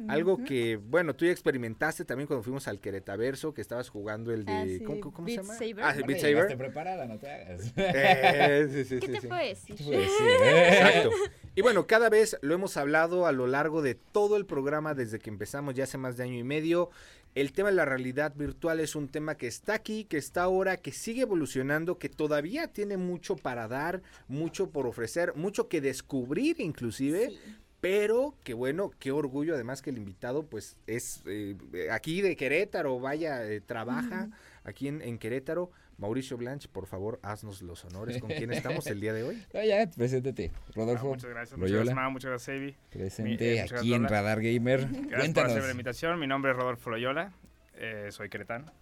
Algo 0.09 0.43
que, 0.45 0.77
bueno, 0.77 1.15
tú 1.15 1.25
ya 1.25 1.33
experimentaste 1.33 2.05
también 2.05 2.27
cuando 2.27 2.43
fuimos 2.43 2.69
al 2.69 2.81
Queretaverso, 2.81 3.53
que 3.53 3.61
estabas 3.61 3.89
jugando 3.89 4.33
el 4.33 4.45
de... 4.45 4.53
Ah, 4.53 4.65
sí, 4.67 4.81
¿Cómo, 4.85 5.01
cómo 5.13 5.29
se 5.29 5.35
Beat 5.35 5.43
llama? 5.43 5.55
Saber. 5.55 5.81
Ah, 5.83 5.95
sí, 5.95 6.03
Beat 6.07 6.21
Saber. 6.21 6.57
preparada, 6.57 7.07
no 7.07 7.19
te 7.19 7.31
hagas. 7.31 7.73
Eh, 7.77 8.69
sí, 8.71 8.85
sí, 8.85 9.01
¿Qué 9.01 9.07
sí, 9.07 9.13
te 9.13 9.21
sí. 9.21 9.27
puedo 9.27 9.41
decir? 9.41 9.77
Sí, 9.79 9.93
¿eh? 9.93 10.69
Exacto. 10.69 11.11
Y 11.55 11.63
bueno, 11.63 11.87
cada 11.87 12.09
vez 12.09 12.37
lo 12.43 12.55
hemos 12.55 12.77
hablado 12.77 13.27
a 13.27 13.33
lo 13.33 13.47
largo 13.47 13.83
de 13.83 13.95
todo 13.95 14.37
el 14.37 14.47
programa 14.47 14.95
desde 14.95 15.19
que 15.19 15.31
empezamos 15.31 15.75
ya 15.75 15.85
hace 15.85 15.99
más 15.99 16.17
de 16.17 16.25
año 16.25 16.39
y 16.39 16.45
medio. 16.45 16.91
El 17.35 17.53
tema 17.53 17.69
de 17.69 17.77
la 17.77 17.85
realidad 17.85 18.35
virtual 18.35 18.81
es 18.81 18.97
un 18.97 19.09
tema 19.09 19.37
que 19.37 19.47
está 19.47 19.75
aquí, 19.75 20.05
que 20.05 20.17
está 20.17 20.43
ahora, 20.43 20.77
que 20.79 20.91
sigue 20.93 21.23
evolucionando, 21.23 21.99
que 21.99 22.09
todavía 22.09 22.69
tiene 22.69 22.97
mucho 22.97 23.37
para 23.37 23.69
dar, 23.69 24.03
mucho 24.27 24.71
por 24.71 24.87
ofrecer, 24.87 25.35
mucho 25.37 25.69
que 25.69 25.81
descubrir 25.81 26.61
inclusive. 26.61 27.31
Sí. 27.31 27.39
Pero 27.81 28.35
que 28.45 28.53
bueno, 28.55 28.91
qué 28.99 29.11
orgullo 29.11 29.55
además 29.55 29.81
que 29.81 29.91
el 29.91 29.97
invitado 29.99 30.45
pues 30.45 30.77
es 30.87 31.23
eh, 31.27 31.57
aquí 31.91 32.21
de 32.21 32.37
Querétaro, 32.37 33.01
vaya, 33.01 33.45
eh, 33.47 33.61
trabaja 33.61 34.29
aquí 34.65 34.89
en, 34.89 35.01
en 35.03 35.19
Querétaro. 35.19 35.71
Mauricio 35.97 36.39
Blanche, 36.39 36.67
por 36.67 36.87
favor, 36.87 37.21
haznos 37.23 37.61
los 37.61 37.85
honores. 37.85 38.19
¿Con 38.23 38.31
quién 38.31 38.51
estamos 38.55 38.87
el 38.87 39.01
día 39.03 39.13
de 39.13 39.23
hoy? 39.23 39.43
No, 39.53 39.63
ya, 39.65 39.87
preséntate. 39.91 40.51
Ah, 40.55 40.71
Rodolfo. 40.75 41.09
muchas 41.09 41.29
gracias, 41.29 41.59
muchas 41.59 41.71
Loyola, 41.73 41.85
gracias, 41.93 41.95
Mau, 42.03 42.11
muchas 42.11 42.29
gracias, 42.31 42.57
Evi. 42.57 42.77
Presente 42.91 43.29
Mi- 43.31 43.35
eh, 43.51 43.61
aquí 43.61 43.69
gracias, 43.71 43.83
en 43.85 44.03
Lola. 44.05 44.09
Radar 44.09 44.41
Gamer. 44.41 44.81
Gracias 44.81 45.03
por 45.11 45.19
Cuéntanos. 45.19 45.51
hacerme 45.51 45.67
la 45.69 45.73
invitación. 45.73 46.19
Mi 46.19 46.27
nombre 46.27 46.53
es 46.53 46.57
Rodolfo 46.57 46.89
Loyola, 46.89 47.33
eh, 47.77 48.07
soy 48.13 48.31
queretano. 48.31 48.73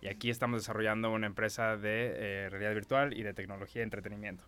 Y 0.00 0.08
aquí 0.08 0.30
estamos 0.30 0.62
desarrollando 0.62 1.10
una 1.12 1.26
empresa 1.26 1.76
de 1.76 2.12
eh, 2.16 2.48
realidad 2.48 2.72
virtual 2.74 3.16
y 3.18 3.22
de 3.22 3.34
tecnología 3.34 3.82
y 3.82 3.84
entretenimiento. 3.84 4.44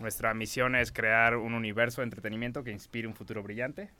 Nuestra 0.00 0.32
misión 0.34 0.74
es 0.74 0.92
crear 0.92 1.36
un 1.36 1.54
universo 1.54 2.00
de 2.00 2.06
entretenimiento 2.06 2.64
que 2.64 2.70
inspire 2.70 3.06
un 3.06 3.14
futuro 3.14 3.42
brillante. 3.42 3.90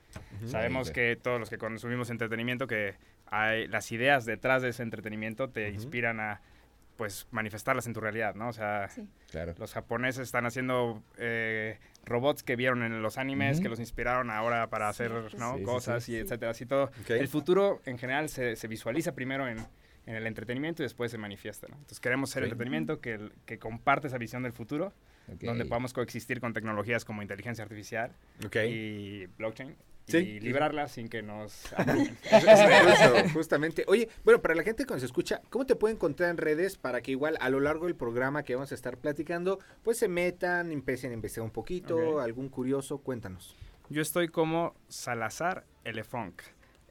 Sabemos 0.47 0.91
que 0.91 1.17
todos 1.17 1.39
los 1.39 1.51
que 1.51 1.59
consumimos 1.59 2.11
entretenimiento, 2.11 2.67
que 2.67 2.95
hay 3.27 3.69
las 3.69 3.93
ideas 3.93 4.25
detrás 4.25 4.63
de 4.63 4.71
ese 4.71 4.83
entretenimiento 4.83 5.51
te 5.51 5.69
inspiran 5.71 6.19
a 6.21 6.41
pues 6.97 7.27
manifestarlas 7.31 7.87
en 7.87 7.95
tu 7.95 8.01
realidad, 8.01 8.35
¿no? 8.35 8.49
O 8.49 8.53
sea, 8.53 8.89
Sí. 8.91 9.09
Claro. 9.31 9.55
los 9.59 9.73
japoneses 9.73 10.23
están 10.23 10.45
haciendo 10.45 11.03
eh, 11.17 11.79
robots 12.05 12.43
que 12.43 12.57
vieron 12.57 12.83
en 12.83 13.01
los 13.01 13.17
animes, 13.17 13.61
que 13.61 13.71
los 13.71 13.81
inspiraron 13.81 14.31
ahora 14.31 14.69
para 14.69 14.89
hacer 14.91 15.11
¿no? 15.39 15.57
sí, 15.57 15.63
cosas 15.63 16.05
sí. 16.05 16.13
y 16.13 16.17
etcétera. 16.17 16.51
Así 16.51 16.67
todo. 16.67 16.91
El 17.09 17.29
futuro 17.29 17.81
en 17.87 17.97
general 17.97 18.29
se, 18.29 18.55
se 18.57 18.69
visualiza 18.69 19.15
primero 19.15 19.49
en, 19.49 19.59
en 20.05 20.15
el 20.15 20.27
entretenimiento 20.27 20.83
y 20.83 20.85
después 20.85 21.11
se 21.11 21.17
manifiesta. 21.17 21.69
¿no? 21.69 21.77
Entonces 21.77 22.01
queremos 22.01 22.29
ser 22.31 22.43
entretenimiento 22.43 23.01
que, 23.01 23.31
que 23.47 23.59
comparte 23.59 24.09
esa 24.09 24.19
visión 24.19 24.43
del 24.43 24.53
futuro 24.53 24.93
Donde 25.41 25.65
podamos 25.65 25.93
coexistir 25.93 26.41
con 26.41 26.53
tecnologías 26.53 27.05
como 27.05 27.23
inteligencia 27.23 27.63
artificial 27.65 28.13
Ok. 28.45 28.57
y 28.69 29.27
blockchain 29.39 29.77
Sí. 30.07 30.17
y 30.17 30.41
liberarlas 30.41 30.91
sin 30.93 31.09
que 31.09 31.23
nos 31.23 31.69
justamente. 33.33 33.85
Oye, 33.87 34.09
bueno, 34.25 34.41
para 34.43 34.55
la 34.55 34.63
gente 34.63 34.85
que 34.85 34.95
nos 34.95 35.03
escucha, 35.03 35.41
¿cómo 35.51 35.67
te 35.67 35.77
pueden 35.77 35.97
encontrar 35.97 36.31
en 36.31 36.37
redes 36.37 36.77
para 36.77 37.01
que 37.01 37.13
igual 37.13 37.37
a 37.41 37.49
lo 37.51 37.61
largo 37.61 37.87
del 37.87 37.95
programa 37.97 38.43
que 38.43 38.55
vamos 38.55 38.73
a 38.73 38.75
estar 38.75 38.97
platicando, 38.99 39.59
pues 39.83 39.99
se 39.99 40.09
metan, 40.09 40.73
empiecen 40.73 41.11
a 41.13 41.15
investigar 41.15 41.45
un 41.45 41.53
poquito, 41.53 42.21
algún 42.21 42.49
curioso, 42.49 42.99
cuéntanos. 42.99 43.57
Yo 43.89 44.03
estoy 44.03 44.29
como 44.29 44.75
Salazar 44.89 45.65
Elefunk 45.85 46.43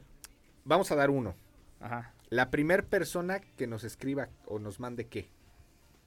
vamos 0.65 0.91
a 0.91 0.97
dar 0.97 1.11
uno. 1.11 1.35
Ajá. 1.81 2.13
La 2.29 2.51
primer 2.51 2.85
persona 2.87 3.41
que 3.41 3.67
nos 3.67 3.85
escriba 3.85 4.29
o 4.47 4.59
nos 4.59 4.81
mande 4.81 5.07
qué. 5.09 5.31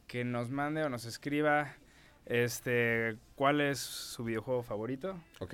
Que 0.08 0.24
nos 0.24 0.50
mande 0.52 0.84
o 0.84 0.90
nos 0.90 1.06
escriba 1.06 1.76
este 2.26 3.18
cuál 3.36 3.62
es 3.62 3.80
su 3.80 4.24
videojuego 4.24 4.64
favorito 4.64 5.20
¿Ok? 5.40 5.54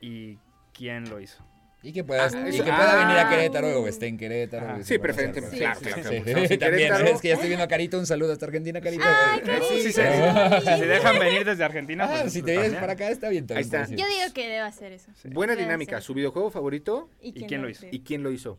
y 0.00 0.38
quién 0.72 1.08
lo 1.08 1.20
hizo. 1.20 1.44
Y 1.82 1.92
que, 1.92 2.02
puedas, 2.02 2.34
Ah, 2.34 2.48
y 2.48 2.56
que 2.56 2.62
pueda 2.64 2.96
venir 2.96 3.16
a 3.16 3.26
ah. 3.28 3.30
Querétaro 3.30 3.80
o 3.82 3.86
esté 3.86 4.08
en 4.08 4.16
Querétaro. 4.18 4.80
Y 4.80 4.82
Sí, 4.82 4.98
pueda 4.98 5.02
preferentemente. 5.14 5.56
Sí, 5.56 5.62
Claro, 5.62 5.78
sí, 5.78 5.84
claro, 5.84 6.02
sí. 6.02 6.16
también, 6.16 6.48
Querétaro. 6.58 7.04
es 7.06 7.20
que 7.20 7.28
ya 7.28 7.34
estoy 7.34 7.48
viendo 7.48 7.64
a 7.64 7.68
Carito, 7.68 7.98
un 7.98 8.06
saludo 8.06 8.32
hasta 8.32 8.46
Argentina, 8.46 8.80
Carito. 8.80 9.04
Ay, 9.06 9.40
sí, 9.44 9.74
sí, 9.76 9.82
Si, 9.82 9.92
se- 9.92 10.02
sí. 10.02 10.80
si 10.80 10.84
dejan 10.86 11.18
venir 11.20 11.44
desde 11.44 11.62
Argentina, 11.62 12.08
Ah, 12.10 12.18
pues, 12.22 12.32
si 12.32 12.42
te 12.42 12.52
vienes 12.58 12.74
para 12.80 12.94
acá 12.94 13.08
está 13.10 13.28
bien. 13.28 13.44
Ahí 13.44 13.46
también 13.48 13.64
está. 13.66 13.78
puedes 13.84 13.92
ir. 13.92 13.98
Yo 13.98 14.06
digo 14.06 14.34
que 14.34 14.42
debe 14.42 14.58
hacer 14.60 14.92
eso. 14.92 15.12
Sí. 15.14 15.28
Buena 15.28 15.52
Debe 15.52 15.64
dinámica. 15.66 15.96
ser. 15.98 16.02
Su 16.02 16.14
videojuego 16.14 16.50
favorito 16.50 17.08
¿Y 17.20 17.32
quién 17.44 17.62
lo 17.62 17.68
hizo? 17.68 17.86
y 17.88 18.00
quién 18.00 18.24
lo 18.24 18.32
hizo. 18.32 18.58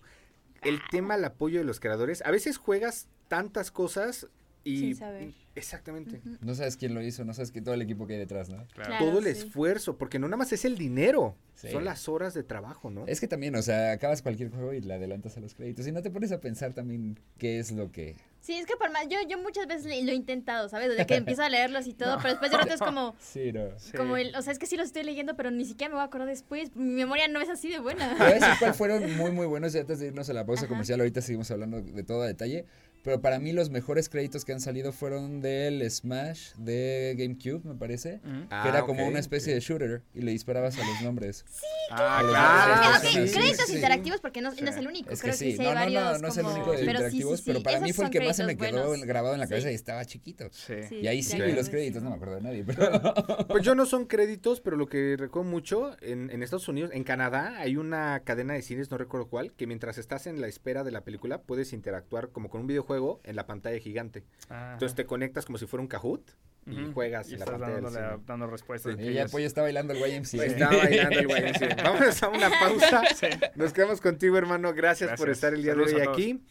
El 0.62 0.80
tema, 0.90 1.16
el 1.16 1.26
apoyo 1.26 1.60
de 1.60 1.66
los 1.66 1.82
creadores. 1.82 2.22
A 2.26 2.32
veces 2.32 2.58
juegas 2.58 3.08
tantas 3.28 3.72
cosas 3.72 4.28
y... 4.64 4.78
Sin 4.80 4.96
saber. 4.96 5.30
Exactamente. 5.58 6.22
No 6.42 6.54
sabes 6.56 6.78
quién 6.78 6.94
lo 6.94 7.02
hizo, 7.02 7.26
no 7.26 7.34
sabes 7.34 7.52
que 7.52 7.62
todo 7.62 7.74
el 7.74 7.82
equipo 7.82 8.06
que 8.08 8.14
hay 8.14 8.20
detrás, 8.20 8.50
¿no? 8.50 8.66
Claro. 8.74 8.90
Claro. 8.90 9.06
Todo 9.06 9.20
el 9.20 9.26
sí. 9.26 9.32
esfuerzo, 9.42 9.98
porque 9.98 10.20
no 10.20 10.28
nada 10.28 10.38
más 10.38 10.54
es 10.54 10.64
el 10.66 10.78
dinero, 10.78 11.36
Sí. 11.56 11.70
son 11.72 11.86
las 11.86 12.08
horas 12.08 12.36
de 12.36 12.44
trabajo, 12.44 12.92
¿no? 12.92 13.08
Es 13.08 13.20
que 13.20 13.28
también, 13.28 13.56
o 13.56 13.62
sea, 13.64 13.92
acabas 13.92 14.22
cualquier 14.22 14.52
juego 14.52 14.74
y 14.74 14.82
le 14.82 14.94
adelantas 14.94 15.38
a 15.38 15.40
los 15.40 15.56
créditos 15.56 15.88
y 15.88 15.92
no 15.92 16.04
te 16.04 16.12
pones 16.12 16.32
a 16.32 16.40
pensar 16.40 16.74
también 16.74 17.20
qué 17.40 17.58
es 17.58 17.72
lo 17.72 17.92
que... 17.92 18.16
Sí, 18.42 18.54
es 18.54 18.68
que 18.68 18.76
por 18.78 18.92
más, 18.92 19.08
yo, 19.10 19.18
yo 19.28 19.40
muchas 19.40 19.66
veces 19.66 19.86
le- 19.88 20.04
lo 20.04 20.12
he 20.12 20.16
intentado, 20.16 20.70
¿sabes? 20.70 20.90
Desde 20.90 21.08
que 21.08 21.16
empiezo 21.36 21.42
a 21.42 21.50
leerlos 21.50 21.88
y 21.88 21.96
todo, 21.96 22.18
pero 22.18 22.30
después 22.30 22.52
de 22.52 22.58
rato 22.58 22.74
es 22.76 22.80
como, 22.80 23.16
Sí, 23.20 23.52
no. 23.52 23.72
Sí. 23.80 23.92
como 23.98 24.18
el, 24.18 24.36
o 24.36 24.42
sea, 24.44 24.54
es 24.54 24.60
que 24.60 24.68
sí 24.68 24.78
los 24.78 24.86
estoy 24.86 25.02
leyendo, 25.04 25.36
pero 25.36 25.50
ni 25.50 25.66
siquiera 25.66 25.90
me 25.90 25.96
voy 25.96 26.04
a 26.04 26.06
acordar 26.06 26.28
después, 26.28 26.76
mi 26.76 26.92
memoria 26.94 27.28
no 27.28 27.42
es 27.42 27.50
así 27.50 27.70
de 27.70 27.80
buena. 27.80 28.08
Te 28.16 28.24
voy 28.24 28.32
a 28.34 28.36
decir 28.36 28.50
cuál 28.60 28.74
fueron 28.76 29.18
muy, 29.18 29.32
muy 29.32 29.48
buenos 29.48 29.74
y 29.74 29.80
antes 29.80 29.98
de 29.98 30.06
irnos 30.08 30.30
a 30.30 30.34
la 30.34 30.46
pausa 30.46 30.62
Ajá. 30.66 30.70
comercial, 30.70 31.00
ahorita 31.00 31.22
seguimos 31.22 31.50
hablando 31.50 31.82
de 31.82 32.04
todo 32.04 32.22
a 32.22 32.28
detalle. 32.28 32.66
Pero 33.08 33.22
para 33.22 33.40
mí 33.40 33.54
los 33.54 33.70
mejores 33.70 34.10
créditos 34.10 34.44
que 34.44 34.52
han 34.52 34.60
salido 34.60 34.92
fueron 34.92 35.40
del 35.40 35.90
Smash 35.90 36.52
de 36.58 37.16
GameCube, 37.18 37.64
me 37.66 37.74
parece. 37.74 38.20
Ah, 38.50 38.64
que 38.64 38.68
era 38.70 38.82
como 38.82 39.04
ok, 39.04 39.10
una 39.12 39.20
especie 39.20 39.54
ok. 39.54 39.56
de 39.56 39.66
shooter 39.66 40.02
y 40.14 40.24
le 40.24 40.32
disparabas 40.32 40.78
a 40.78 40.86
los 40.86 41.02
nombres. 41.02 41.46
Ah, 41.90 42.20
A 42.20 42.22
los 42.24 42.32
claro. 42.32 42.74
Ah, 42.76 42.94
ok, 42.98 43.04
de 43.04 43.28
sí, 43.30 43.34
créditos 43.34 43.58
Sí, 43.60 43.66
sí. 43.68 43.76
interactivos 43.76 44.20
porque 44.20 44.42
no, 44.42 44.50
no 44.50 44.56
Sí. 44.58 44.66
es 44.66 44.76
el 44.76 44.88
único, 44.88 45.10
Es 45.10 45.22
que 45.22 45.28
creo 45.30 45.38
sí, 45.38 45.46
que 45.52 45.52
sí 45.56 45.64
no, 45.64 45.70
hay 45.70 45.94
no, 45.94 46.02
no, 46.12 46.18
no 46.20 46.28
es 46.28 46.36
el 46.38 46.46
único 46.48 46.72
de 46.74 46.80
pero 46.80 46.80
sí, 46.80 46.82
sí, 46.82 46.90
interactivos, 46.90 47.40
sí, 47.40 47.44
pero 47.48 47.64
para 47.64 47.80
mí 47.80 47.86
esos 47.92 47.96
fue 47.96 48.06
el 48.08 48.12
que 48.12 48.20
más 48.20 48.36
se 48.36 48.44
me 48.44 48.58
quedó 48.58 48.88
buenos. 48.90 49.06
grabado 49.08 49.34
en 49.36 49.40
la 49.40 49.48
cabeza 49.48 49.68
Sí. 49.70 49.72
y 49.72 49.76
estaba 49.76 50.04
chiquito. 50.04 50.50
Sí. 50.52 50.74
Sí, 50.90 50.96
Y 50.98 51.08
ahí 51.08 51.24
sí 51.24 51.40
vi 51.42 51.54
los 51.54 51.68
sí. 51.68 51.72
créditos, 51.72 52.04
no 52.04 52.10
me 52.10 52.18
acuerdo 52.18 52.36
de 52.36 52.42
nadie, 52.42 52.66
pero... 52.66 52.92
Pues 53.48 53.64
yo 53.64 53.74
no 53.74 53.86
son 53.86 54.06
créditos, 54.06 54.60
pero 54.60 54.76
lo 54.76 54.88
que 54.90 55.16
recuerdo 55.18 55.50
mucho, 55.50 55.96
en, 56.02 56.30
en 56.30 56.44
Estados 56.44 56.68
Unidos, 56.68 56.92
en 56.94 57.06
Canadá, 57.06 57.56
hay 57.58 57.78
una 57.78 58.20
cadena 58.26 58.54
de 58.56 58.62
cines, 58.64 58.92
no 58.92 58.98
recuerdo 58.98 59.28
cuál, 59.30 59.54
que 59.54 59.66
mientras 59.66 59.98
estás 59.98 60.28
en 60.28 60.42
la 60.42 60.48
espera 60.50 60.84
de 60.84 60.92
la 60.92 61.06
película, 61.06 61.42
puedes 61.44 61.72
interactuar 61.72 62.32
como 62.32 62.50
con 62.50 62.60
un 62.62 62.68
videojuego 62.68 62.97
en 63.24 63.36
la 63.36 63.46
pantalla 63.46 63.80
gigante. 63.80 64.24
Ajá. 64.50 64.74
Entonces 64.74 64.96
te 64.96 65.06
conectas 65.06 65.46
como 65.46 65.58
si 65.58 65.66
fuera 65.68 65.82
un 65.82 65.88
Kahoot 65.88 66.30
y 66.66 66.84
Ujú. 66.84 66.92
juegas 66.94 67.30
Y 67.30 67.34
en 67.34 67.40
la 67.40 67.46
estás 67.46 67.60
pantalla 67.60 67.82
dándole 67.82 68.24
dando 68.26 68.48
respuestas. 68.48 68.94
Y 68.94 68.98
de 68.98 69.14
ya 69.14 69.22
ellos. 69.22 69.32
pues 69.32 69.46
está 69.46 69.62
bailando 69.62 69.94
el 69.94 70.00
YMCA. 70.00 70.38
Pues 70.38 70.52
está 70.52 70.68
bailando 70.70 71.20
el 71.20 71.56
sí. 71.56 71.66
Vamos 71.84 72.24
a 72.24 72.28
una 72.30 72.50
pausa. 72.50 73.02
Nos 73.56 73.72
quedamos 73.74 74.02
contigo, 74.02 74.38
hermano. 74.38 74.74
Gracias, 74.74 75.12
por 75.12 75.28
Gracias. 75.28 75.38
estar 75.38 75.54
el 75.54 75.64
día 75.64 75.72
Saludos 75.74 75.92
de 75.92 76.02
hoy 76.02 76.08
aquí. 76.08 76.42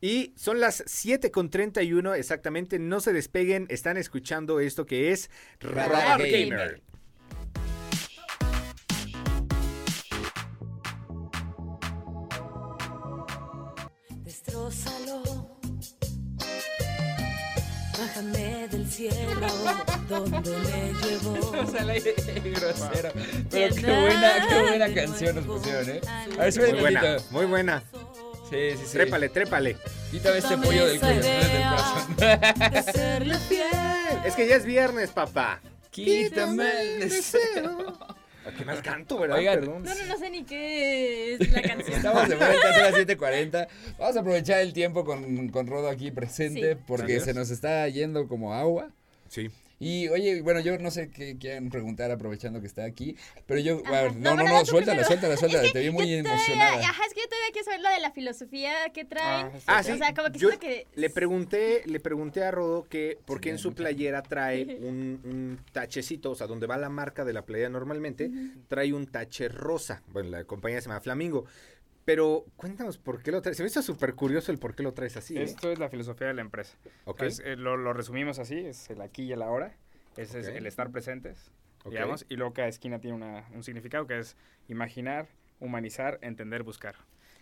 Y 0.00 0.34
son 0.36 0.60
las 0.60 0.82
7 0.86 1.30
con 1.30 1.48
31 1.50 2.14
exactamente. 2.14 2.78
No 2.78 3.00
se 3.00 3.12
despeguen. 3.12 3.66
Están 3.70 3.96
escuchando 3.96 4.60
esto 4.60 4.84
que 4.86 5.10
es 5.12 5.30
Radar, 5.60 5.88
Radar 5.90 6.18
Gamer. 6.20 6.48
Gamer. 6.48 6.82
Bájame 18.16 18.66
del 18.68 18.90
cielo 18.90 19.46
donde 20.08 20.50
me 20.50 20.92
llevó. 21.06 21.52
grosero. 21.52 23.12
Pero 23.50 23.74
qué 23.74 24.00
buena, 24.00 24.46
qué 24.48 24.62
buena 24.62 24.94
canción 24.94 25.36
nos 25.36 25.44
pusieron, 25.44 25.90
¿eh? 25.90 26.00
A 26.38 26.44
ver, 26.44 26.72
Muy 26.72 26.80
buena, 26.80 27.16
muy 27.30 27.44
buena. 27.44 27.82
Sí, 28.48 28.70
sí, 28.70 28.86
sí. 28.86 28.92
Trépale, 28.92 29.28
trépale. 29.28 29.76
Quítame 30.10 30.38
este 30.38 30.56
pollo 30.56 30.86
del 30.86 30.98
cuello, 30.98 31.20
del 31.20 31.62
corazón. 31.68 32.16
De 32.16 32.82
serle 32.94 33.38
fiel. 33.38 34.20
Es 34.24 34.34
que 34.34 34.48
ya 34.48 34.56
es 34.56 34.64
viernes, 34.64 35.10
papá. 35.10 35.60
Quítame 35.90 36.94
el 36.94 37.00
deseo. 37.00 37.98
¿A 38.46 38.52
qué 38.56 38.64
más 38.64 38.80
canto, 38.80 39.18
verdad? 39.18 39.38
Oigan, 39.38 39.60
Perdón. 39.60 39.82
No, 39.82 39.94
no, 39.94 40.04
no 40.06 40.18
sé 40.18 40.30
ni 40.30 40.44
qué 40.44 41.34
es 41.34 41.52
la 41.52 41.62
canción. 41.62 41.96
Estamos 41.96 42.28
de 42.28 42.36
vuelta, 42.36 42.72
son 42.74 42.82
las 42.82 42.94
7.40. 42.94 43.68
Vamos 43.98 44.16
a 44.16 44.20
aprovechar 44.20 44.60
el 44.60 44.72
tiempo 44.72 45.04
con, 45.04 45.48
con 45.48 45.66
Rodo 45.66 45.88
aquí 45.88 46.10
presente 46.10 46.74
Sí. 46.74 46.80
porque 46.86 47.14
Gracias. 47.14 47.24
se 47.24 47.34
nos 47.34 47.50
está 47.50 47.88
yendo 47.88 48.28
como 48.28 48.54
agua. 48.54 48.90
Sí. 49.28 49.50
Y 49.78 50.08
oye, 50.08 50.40
bueno, 50.40 50.60
yo 50.60 50.78
no 50.78 50.90
sé 50.90 51.10
qué 51.10 51.36
quieran 51.36 51.68
preguntar 51.68 52.10
aprovechando 52.10 52.60
que 52.60 52.66
está 52.66 52.84
aquí, 52.84 53.14
pero 53.44 53.60
yo, 53.60 53.82
a 53.84 54.02
ver, 54.02 54.16
no, 54.16 54.34
no, 54.34 54.44
no, 54.44 54.64
suéltala, 54.64 55.04
suéltala, 55.04 55.36
suéltala, 55.36 55.70
te 55.70 55.80
vi 55.80 55.90
muy 55.90 56.14
emocionada. 56.14 56.78
Ajá, 56.80 57.02
es 57.06 57.12
que 57.12 57.20
yo 57.20 57.28
todavía 57.28 57.52
quiero 57.52 57.64
saber 57.66 57.80
lo 57.82 57.90
de 57.90 58.00
la 58.00 58.10
filosofía 58.10 58.72
que 58.94 59.04
traen. 59.04 59.46
Ah, 59.46 59.50
sí. 59.54 59.64
Ah, 59.66 59.82
sí. 59.82 59.92
O 59.92 59.96
sea, 59.98 60.14
como 60.14 60.32
que 60.32 60.38
Yo 60.38 60.58
que... 60.58 60.86
le 60.94 61.10
pregunté, 61.10 61.82
le 61.84 62.00
pregunté 62.00 62.42
a 62.42 62.50
Rodo 62.50 62.84
que 62.84 63.18
por 63.26 63.40
qué 63.40 63.50
Sí, 63.50 63.52
en 63.52 63.58
su 63.58 63.74
playera 63.74 64.22
trae 64.22 64.64
un, 64.80 65.20
un 65.24 65.60
tachecito, 65.72 66.30
o 66.30 66.34
sea, 66.34 66.46
donde 66.46 66.66
va 66.66 66.78
la 66.78 66.88
marca 66.88 67.24
de 67.24 67.34
la 67.34 67.42
playera 67.42 67.68
normalmente, 67.68 68.30
trae 68.68 68.94
un 68.94 69.06
tache 69.06 69.48
rosa. 69.48 70.02
Bueno, 70.08 70.30
la 70.30 70.44
compañía 70.44 70.80
se 70.80 70.88
llama 70.88 71.00
Flamingo. 71.00 71.44
Pero 72.06 72.46
cuéntanos 72.56 72.96
por 72.98 73.22
qué 73.22 73.30
lo 73.32 73.42
traes. 73.42 73.56
Se 73.58 73.62
me 73.62 73.66
hizo 73.68 73.82
súper 73.82 74.14
curioso 74.14 74.50
el 74.52 74.58
por 74.58 74.74
qué 74.74 74.82
lo 74.82 74.94
traes 74.94 75.16
así. 75.16 75.36
¿eh? 75.36 75.42
Esto 75.42 75.70
es 75.72 75.78
la 75.78 75.88
filosofía 75.90 76.28
de 76.28 76.34
la 76.34 76.40
empresa. 76.40 76.76
Ok. 77.04 77.20
Entonces, 77.20 77.44
eh, 77.44 77.56
lo, 77.56 77.76
lo 77.76 77.92
resumimos 77.92 78.38
así, 78.38 78.56
es 78.58 78.88
el 78.90 79.00
aquí 79.02 79.24
y 79.24 79.32
el 79.32 79.42
ahora. 79.42 79.74
Ese 80.16 80.38
Ok. 80.38 80.44
es 80.44 80.48
el 80.50 80.66
estar 80.66 80.90
presentes, 80.90 81.50
Ok. 81.84 81.90
digamos. 81.90 82.24
Y 82.28 82.36
luego 82.36 82.54
cada 82.54 82.68
esquina 82.68 83.00
tiene 83.00 83.16
una- 83.16 83.44
un 83.52 83.62
significado 83.64 84.06
que 84.06 84.18
es 84.20 84.36
imaginar, 84.68 85.26
humanizar, 85.60 86.18
entender, 86.22 86.62
buscar. 86.62 86.94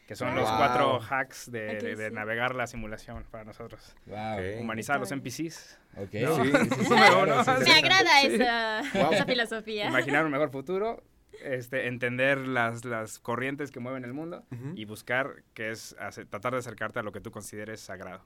Que 0.09 0.17
son 0.17 0.35
los 0.35 0.49
Wow. 0.49 0.57
cuatro 0.59 1.01
hacks 1.01 1.51
de, 1.51 1.61
de- 1.77 1.97
de 1.97 2.09
sí. 2.09 2.15
navegar 2.15 2.55
la 2.55 2.67
simulación 2.67 3.25
para 3.31 3.45
nosotros. 3.45 3.95
Wow. 4.07 4.61
Humanizar 4.61 4.99
los. 4.99 5.11
NPCs, 5.13 5.79
Ok. 5.97 6.15
No. 6.15 6.37
Sí, 6.45 6.51
sí, 6.53 6.53
sí, 6.53 6.83
Número 6.91 7.07
claro, 7.13 7.23
uno. 7.23 7.45
sí, 7.45 7.51
sí, 7.53 7.59
Me 7.59 7.65
sí. 7.65 7.71
agrada 7.71 8.23
esa, 8.23 8.83
Wow. 9.03 9.13
esa 9.13 9.25
filosofía. 9.27 9.87
imaginar 9.89 10.25
un 10.27 10.33
mejor 10.33 10.51
futuro, 10.51 11.03
este, 11.43 11.87
entender 11.87 12.39
las, 12.47 12.85
las 12.85 13.19
corrientes 13.19 13.71
que 13.71 13.81
mueven 13.81 14.05
el 14.05 14.13
mundo 14.13 14.45
y 14.75 14.85
buscar, 14.85 15.43
que 15.55 15.71
es 15.71 15.95
hacer- 15.99 16.27
tratar 16.27 16.53
de 16.53 16.59
acercarte 16.61 16.99
a 16.99 17.03
lo 17.03 17.13
que 17.13 17.21
tú 17.21 17.31
consideres 17.31 17.81
sagrado. 17.81 18.25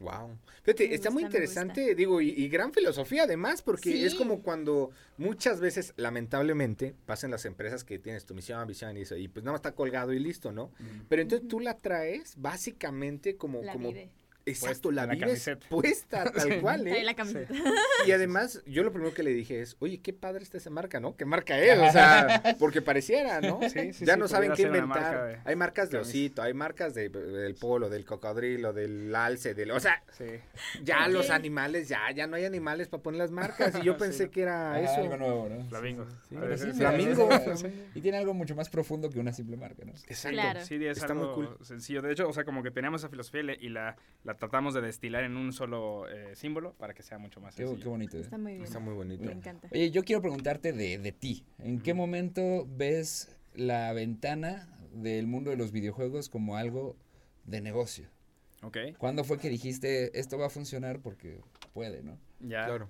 Wow. 0.00 0.36
Fíjate, 0.64 0.88
Me 0.88 0.94
está 0.96 1.08
gusta, 1.08 1.10
muy 1.12 1.22
interesante, 1.22 1.94
digo, 1.94 2.20
y, 2.20 2.30
y 2.30 2.48
gran 2.48 2.72
filosofía 2.72 3.22
además, 3.22 3.62
porque 3.62 4.04
es 4.04 4.14
como 4.16 4.42
cuando 4.42 4.90
muchas 5.18 5.60
veces, 5.60 5.94
lamentablemente, 5.96 6.94
pasan 7.06 7.30
las 7.30 7.44
empresas 7.44 7.84
que 7.84 7.98
tienes 8.00 8.26
tu 8.26 8.34
misión, 8.34 8.66
visión 8.66 8.96
y 8.96 9.02
eso, 9.02 9.16
y 9.16 9.28
pues 9.28 9.44
nada 9.44 9.52
más 9.52 9.60
está 9.60 9.72
colgado 9.74 10.12
y 10.12 10.18
listo, 10.18 10.50
¿no? 10.50 10.72
Pero 11.08 11.22
entonces 11.22 11.46
tú 11.48 11.60
la 11.60 11.78
traes 11.78 12.34
básicamente 12.36 13.36
como... 13.36 13.62
La 13.62 13.72
como 13.72 13.88
vive. 13.88 14.10
Exacto, 14.46 14.90
Puesta 14.90 14.90
la 14.92 15.06
la 15.06 15.14
vives 15.14 15.26
camiseta. 15.44 15.66
puesta 15.70 16.24
tal 16.32 16.60
cual, 16.60 16.86
¿eh? 16.86 17.02
la 17.02 17.14
camiseta. 17.14 17.54
Y 18.06 18.12
además, 18.12 18.62
yo 18.66 18.82
lo 18.84 18.92
primero 18.92 19.14
que 19.14 19.22
le 19.22 19.30
dije 19.32 19.62
es, 19.62 19.76
oye, 19.78 20.00
qué 20.02 20.12
padre 20.12 20.42
está 20.42 20.58
esa 20.58 20.68
marca, 20.70 21.00
¿no? 21.00 21.16
¿Qué 21.16 21.24
marca 21.24 21.58
es? 21.58 21.78
O 21.78 21.90
sea, 21.90 22.42
porque 22.58 22.82
pareciera, 22.82 23.40
¿no? 23.40 23.60
Sí, 23.62 23.92
sí, 23.94 24.04
ya 24.04 24.14
sí, 24.14 24.20
no 24.20 24.28
saben 24.28 24.52
qué 24.52 24.62
inventar. 24.62 24.88
marca 24.88 25.24
de 25.24 25.38
hay 25.44 25.56
marcas 25.56 25.90
de 25.90 25.98
osito, 25.98 26.42
hay 26.42 26.52
marcas 26.52 26.94
de, 26.94 27.08
del 27.08 27.54
polo, 27.54 27.88
del 27.88 28.04
cocodrilo, 28.04 28.72
del 28.74 29.14
alce, 29.14 29.54
del... 29.54 29.70
O 29.70 29.80
sea, 29.80 30.02
Sí. 30.12 30.26
ya 30.82 31.08
los 31.08 31.30
animales, 31.30 31.88
ya, 31.88 32.10
ya 32.14 32.26
no 32.26 32.36
hay 32.36 32.44
animales 32.44 32.88
para 32.88 33.02
poner 33.02 33.18
las 33.18 33.30
marcas. 33.30 33.74
Y 33.80 33.82
yo 33.84 33.96
pensé 33.98 34.24
Sí. 34.24 34.30
que 34.30 34.42
era 34.42 34.78
eso. 34.80 35.00
algo 35.00 35.16
nuevo, 35.16 35.48
¿no? 35.48 35.64
Flamingo. 35.68 36.06
Flamingo. 36.76 37.28
Y 37.94 38.00
tiene 38.00 38.18
algo 38.18 38.34
mucho 38.34 38.54
más 38.54 38.68
profundo 38.68 39.10
que 39.10 39.18
una 39.18 39.32
simple 39.32 39.56
marca, 39.56 39.84
¿no? 39.84 39.92
Exacto. 39.92 40.30
Claro. 40.36 40.64
Sí, 40.64 40.74
es 40.84 40.98
Está 40.98 41.14
muy 41.14 41.28
cool. 41.34 41.56
sencillo. 41.62 42.02
De 42.02 42.12
hecho, 42.12 42.28
o 42.28 42.32
sea, 42.32 42.44
como 42.44 42.62
que 42.62 42.70
teníamos 42.70 43.00
esa 43.00 43.08
filosofía 43.08 43.42
y, 43.60 43.66
y 43.66 43.68
la, 43.70 43.96
la 44.34 44.38
tratamos 44.38 44.74
de 44.74 44.80
destilar 44.80 45.24
en 45.24 45.36
un 45.36 45.52
solo 45.52 46.08
eh, 46.08 46.34
símbolo 46.34 46.74
para 46.74 46.92
que 46.94 47.02
sea 47.02 47.18
mucho 47.18 47.40
más 47.40 47.54
Qué, 47.54 47.62
sencillo. 47.62 47.82
qué 47.82 47.88
bonito. 47.88 48.16
¿eh? 48.16 48.20
Está 48.20 48.36
muy 48.38 48.52
bien. 48.52 48.64
Está 48.64 48.78
muy 48.80 48.94
bonito. 48.94 49.24
Me 49.24 49.32
encanta. 49.32 49.68
Oye, 49.72 49.90
yo 49.90 50.02
quiero 50.04 50.20
preguntarte 50.20 50.72
de, 50.72 50.98
de 50.98 51.12
ti. 51.12 51.44
¿En 51.58 51.80
qué 51.80 51.94
momento 51.94 52.66
ves 52.68 53.36
la 53.54 53.92
ventana 53.92 54.68
del 54.92 55.26
mundo 55.26 55.50
de 55.50 55.56
los 55.56 55.70
videojuegos 55.72 56.28
como 56.28 56.56
algo 56.56 56.96
de 57.44 57.60
negocio? 57.60 58.08
Ok, 58.62 58.78
¿Cuándo 58.98 59.24
fue 59.24 59.38
que 59.38 59.48
dijiste 59.50 60.18
esto 60.18 60.38
va 60.38 60.46
a 60.46 60.50
funcionar 60.50 61.00
porque 61.00 61.40
puede, 61.72 62.02
¿no? 62.02 62.18
ya. 62.40 62.64
Claro. 62.66 62.88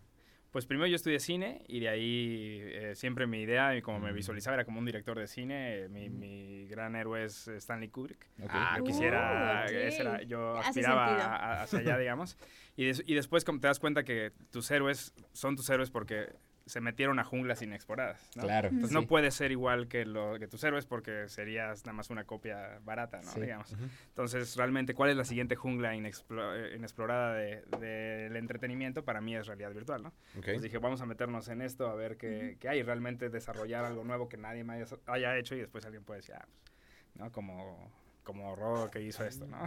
Pues 0.55 0.67
primero 0.67 0.87
yo 0.87 0.95
estudié 0.95 1.19
cine 1.19 1.65
y 1.67 1.81
de 1.81 1.89
ahí 1.89 2.61
eh, 2.63 2.93
siempre 2.95 3.27
mi 3.27 3.41
idea 3.41 3.75
y 3.77 3.83
como 3.83 3.99
me 3.99 4.13
visualizaba 4.13 4.55
era 4.55 4.65
como 4.65 4.79
un 4.79 4.85
director 4.85 5.19
de 5.19 5.27
cine. 5.27 5.89
Mi, 5.89 6.09
mi 6.09 6.69
gran 6.69 6.95
héroe 6.95 7.25
es 7.25 7.49
Stanley 7.49 7.89
Kubrick. 7.89 8.25
Ok. 8.41 8.51
Ah, 8.51 8.75
yo 8.77 8.85
Uh, 8.85 8.87
quisiera, 8.87 9.65
ok. 9.67 9.73
ese 9.73 10.01
era- 10.03 10.23
yo 10.23 10.57
aspiraba 10.57 11.25
a- 11.25 11.63
hacia 11.65 11.81
allá, 11.81 11.99
digamos. 11.99 12.39
Y, 12.77 12.85
des- 12.85 13.03
y 13.05 13.15
después 13.17 13.45
como 13.45 13.59
te 13.59 13.67
das 13.67 13.81
cuenta 13.81 14.05
que 14.05 14.31
tus 14.53 14.71
héroes 14.71 15.13
son 15.33 15.57
tus 15.57 15.69
héroes 15.71 15.91
porque 15.91 16.29
se 16.67 16.81
metieron 16.81 17.19
a 17.19 17.25
junglas 17.25 17.61
inexploradas, 17.61 18.31
¿no? 18.37 18.45
Claro. 18.45 18.69
Entonces 18.69 18.89
sí. 18.89 18.95
no 18.95 19.07
puedes 19.07 19.35
ser 19.35 19.53
igual 19.53 19.87
que, 19.87 20.07
lo, 20.07 20.39
que 20.39 20.49
tus 20.49 20.65
héroes 20.65 20.87
porque 20.87 21.29
serías 21.29 21.85
nada 21.85 21.93
más 21.93 22.09
una 22.09 22.25
copia 22.25 22.79
barata, 22.85 23.21
¿no? 23.23 23.31
Sí. 23.33 23.43
Digamos. 23.43 23.77
Entonces, 24.09 24.57
realmente, 24.57 24.95
¿cuál 24.95 25.11
es 25.11 25.17
la 25.17 25.25
siguiente 25.27 25.57
jungla 25.57 25.95
inexplo- 25.95 26.55
eh, 26.57 26.77
inexplorada 26.77 27.35
de- 27.35 27.61
del 27.79 28.37
entretenimiento? 28.37 29.05
Para 29.05 29.21
mí 29.21 29.37
es 29.37 29.47
realidad 29.47 29.75
virtual, 29.75 30.03
¿no? 30.05 30.09
Ok. 30.09 30.15
Entonces 30.37 30.63
dije, 30.63 30.79
vamos 30.79 31.03
a 31.03 31.07
meternos 31.07 31.49
en 31.49 31.61
esto, 31.61 31.87
a 31.89 31.95
ver 31.95 32.17
qué, 32.17 32.57
qué 32.59 32.69
hay, 32.71 32.83
realmente 32.83 33.29
desarrollar 33.29 33.85
algo 33.85 34.03
nuevo 34.05 34.31
que 34.31 34.39
nadie 34.39 34.65
más 34.65 34.77
haya, 34.81 34.97
haya 35.07 35.37
hecho 35.39 35.55
y 35.55 35.59
después 35.61 35.85
alguien 35.85 36.03
puede 36.05 36.21
decir, 36.21 36.35
ah, 36.37 36.47
pues, 36.49 36.73
¿no? 37.17 37.31
Como, 37.31 37.93
como 38.23 38.57
Rodo 38.57 38.91
que 38.91 39.03
hizo 39.03 39.23
esto, 39.27 39.47
¿no? 39.47 39.63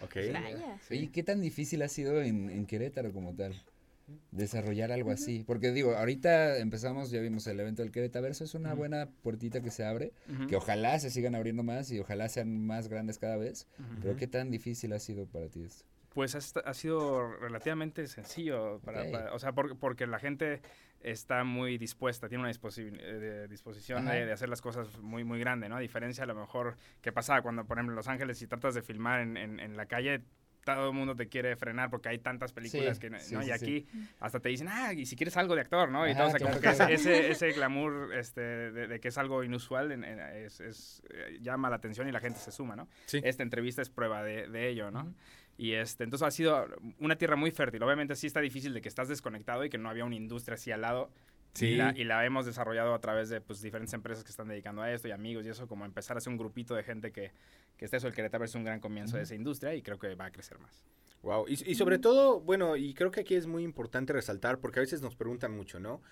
Ok. 0.00 0.16
Vaya. 0.32 0.78
Oye, 0.90 1.10
¿qué 1.12 1.22
tan 1.22 1.42
difícil 1.42 1.82
ha 1.82 1.88
sido 1.88 2.22
en, 2.22 2.48
en 2.48 2.64
Querétaro 2.66 3.12
como 3.12 3.34
tal? 3.34 3.54
Desarrollar 4.30 4.92
algo 4.92 5.10
así. 5.10 5.44
Porque 5.46 5.70
digo, 5.72 5.94
ahorita 5.96 6.58
empezamos, 6.58 7.10
ya 7.10 7.20
vimos 7.20 7.46
el 7.46 7.58
evento 7.60 7.82
del 7.82 7.90
Querétaverso, 7.92 8.44
es 8.44 8.54
una 8.54 8.74
buena 8.74 9.08
puertita 9.22 9.62
que 9.62 9.70
se 9.70 9.84
abre, 9.84 10.12
que 10.48 10.56
ojalá 10.56 10.98
se 10.98 11.10
sigan 11.10 11.34
abriendo 11.34 11.62
más 11.62 11.90
y 11.90 12.00
ojalá 12.00 12.28
sean 12.28 12.66
más 12.66 12.88
grandes 12.88 13.18
cada 13.18 13.36
vez. 13.36 13.66
Pero 14.02 14.16
¿qué 14.16 14.26
tan 14.26 14.50
difícil 14.50 14.92
ha 14.92 14.98
sido 14.98 15.26
para 15.26 15.48
ti 15.48 15.62
esto? 15.64 15.84
Pues 16.10 16.34
ha, 16.36 16.60
ha 16.68 16.74
sido 16.74 17.28
relativamente 17.38 18.06
sencillo, 18.06 18.80
para, 18.84 19.02
Ok. 19.02 19.10
para- 19.10 19.34
o 19.34 19.38
sea, 19.40 19.52
por- 19.52 19.76
porque 19.78 20.06
la 20.06 20.20
gente 20.20 20.60
está 21.00 21.42
muy 21.44 21.76
dispuesta, 21.76 22.28
tiene 22.28 22.44
una 22.44 22.52
disposi- 22.52 22.96
eh, 23.00 23.14
de- 23.18 23.48
disposición 23.48 24.06
de, 24.06 24.24
de 24.24 24.32
hacer 24.32 24.48
las 24.48 24.62
cosas 24.62 24.96
muy, 25.00 25.24
muy 25.24 25.40
grande, 25.40 25.68
¿no? 25.68 25.76
A 25.76 25.80
diferencia 25.80 26.22
a 26.24 26.26
lo 26.28 26.34
mejor 26.36 26.76
que 27.02 27.10
pasaba 27.12 27.42
cuando, 27.42 27.64
por 27.66 27.78
ejemplo, 27.78 27.92
en 27.92 27.96
Los 27.96 28.06
Ángeles, 28.08 28.38
si 28.38 28.46
tratas 28.46 28.74
de 28.74 28.82
filmar 28.82 29.20
en, 29.22 29.36
en- 29.36 29.58
en 29.60 29.76
la 29.76 29.86
calle, 29.86 30.22
todo 30.64 30.88
el 30.88 30.94
mundo 30.94 31.14
te 31.14 31.28
quiere 31.28 31.56
frenar 31.56 31.90
porque 31.90 32.08
hay 32.08 32.18
tantas 32.18 32.52
películas 32.52 32.96
Sí, 32.96 33.00
que, 33.00 33.10
no- 33.10 33.20
sí, 33.20 33.36
y 33.36 33.42
sí. 33.44 33.50
aquí 33.52 33.86
hasta 34.20 34.40
te 34.40 34.48
dicen, 34.48 34.68
ah, 34.68 34.92
y 34.92 35.06
si 35.06 35.14
quieres 35.16 35.36
algo 35.36 35.54
de 35.54 35.60
actor, 35.60 35.90
¿no? 35.90 36.06
Y 36.08 36.12
Ajá, 36.12 36.18
todo, 36.18 36.28
o 36.28 36.30
sea, 36.30 36.38
como 36.40 36.58
claro, 36.60 36.72
que 36.72 36.76
claro. 36.78 36.94
ese, 36.94 37.30
ese, 37.30 37.52
glamour 37.52 38.14
este, 38.14 38.40
de, 38.40 38.86
de 38.88 39.00
que 39.00 39.08
es 39.08 39.18
algo 39.18 39.44
inusual 39.44 39.92
en- 39.92 40.04
en- 40.04 40.20
es, 40.20 40.60
es, 40.60 41.02
eh, 41.10 41.38
llama 41.40 41.70
la 41.70 41.76
atención 41.76 42.08
y 42.08 42.12
la 42.12 42.20
gente 42.20 42.38
se 42.40 42.50
suma, 42.50 42.74
¿no? 42.76 42.88
Sí. 43.06 43.20
Esta 43.22 43.42
entrevista 43.42 43.82
es 43.82 43.90
prueba 43.90 44.22
de, 44.22 44.48
de 44.48 44.68
ello, 44.68 44.90
¿no? 44.90 45.14
Y 45.56 45.74
este, 45.74 46.02
entonces 46.04 46.26
ha 46.26 46.30
sido 46.32 46.66
una 46.98 47.16
tierra 47.16 47.36
muy 47.36 47.52
fértil. 47.52 47.80
Obviamente 47.84 48.16
sí 48.16 48.26
está 48.26 48.40
difícil 48.40 48.74
de 48.74 48.80
que 48.80 48.88
estás 48.88 49.08
desconectado 49.08 49.64
y 49.64 49.70
que 49.70 49.78
no 49.78 49.88
había 49.88 50.04
una 50.04 50.16
industria 50.16 50.54
así 50.54 50.72
al 50.72 50.80
lado. 50.80 51.10
Sí. 51.54 51.66
Y 51.66 51.76
la, 51.76 51.94
y 51.96 52.04
la 52.04 52.26
hemos 52.26 52.46
desarrollado 52.46 52.94
a 52.94 53.00
través 53.00 53.28
de 53.28 53.40
pues, 53.40 53.62
diferentes 53.62 53.94
empresas 53.94 54.24
que 54.24 54.30
están 54.30 54.48
dedicando 54.48 54.82
a 54.82 54.92
esto 54.92 55.06
y 55.08 55.12
amigos 55.12 55.46
y 55.46 55.50
eso, 55.50 55.68
como 55.68 55.84
empezar 55.84 56.16
a 56.16 56.18
hacer 56.18 56.32
un 56.32 56.36
grupito 56.36 56.74
de 56.74 56.82
gente 56.82 57.12
que, 57.12 57.30
que 57.76 57.84
está 57.84 57.96
eso. 57.96 58.08
El 58.08 58.14
Querétaro 58.14 58.44
es 58.44 58.54
un 58.54 58.64
gran 58.64 58.80
comienzo 58.80 59.16
de 59.16 59.22
esa 59.22 59.34
industria 59.34 59.74
y 59.74 59.82
creo 59.82 59.98
que 59.98 60.14
va 60.16 60.26
a 60.26 60.30
crecer 60.32 60.58
más. 60.58 60.82
Wow. 61.22 61.46
Y, 61.48 61.52
y 61.70 61.74
sobre 61.76 61.98
todo, 61.98 62.40
bueno, 62.40 62.76
y 62.76 62.92
creo 62.92 63.10
que 63.10 63.20
aquí 63.20 63.34
es 63.34 63.46
muy 63.46 63.62
importante 63.62 64.12
resaltar, 64.12 64.58
porque 64.58 64.80
a 64.80 64.82
veces 64.82 65.00
nos 65.00 65.16
preguntan 65.16 65.56
mucho, 65.56 65.80
¿no? 65.80 66.02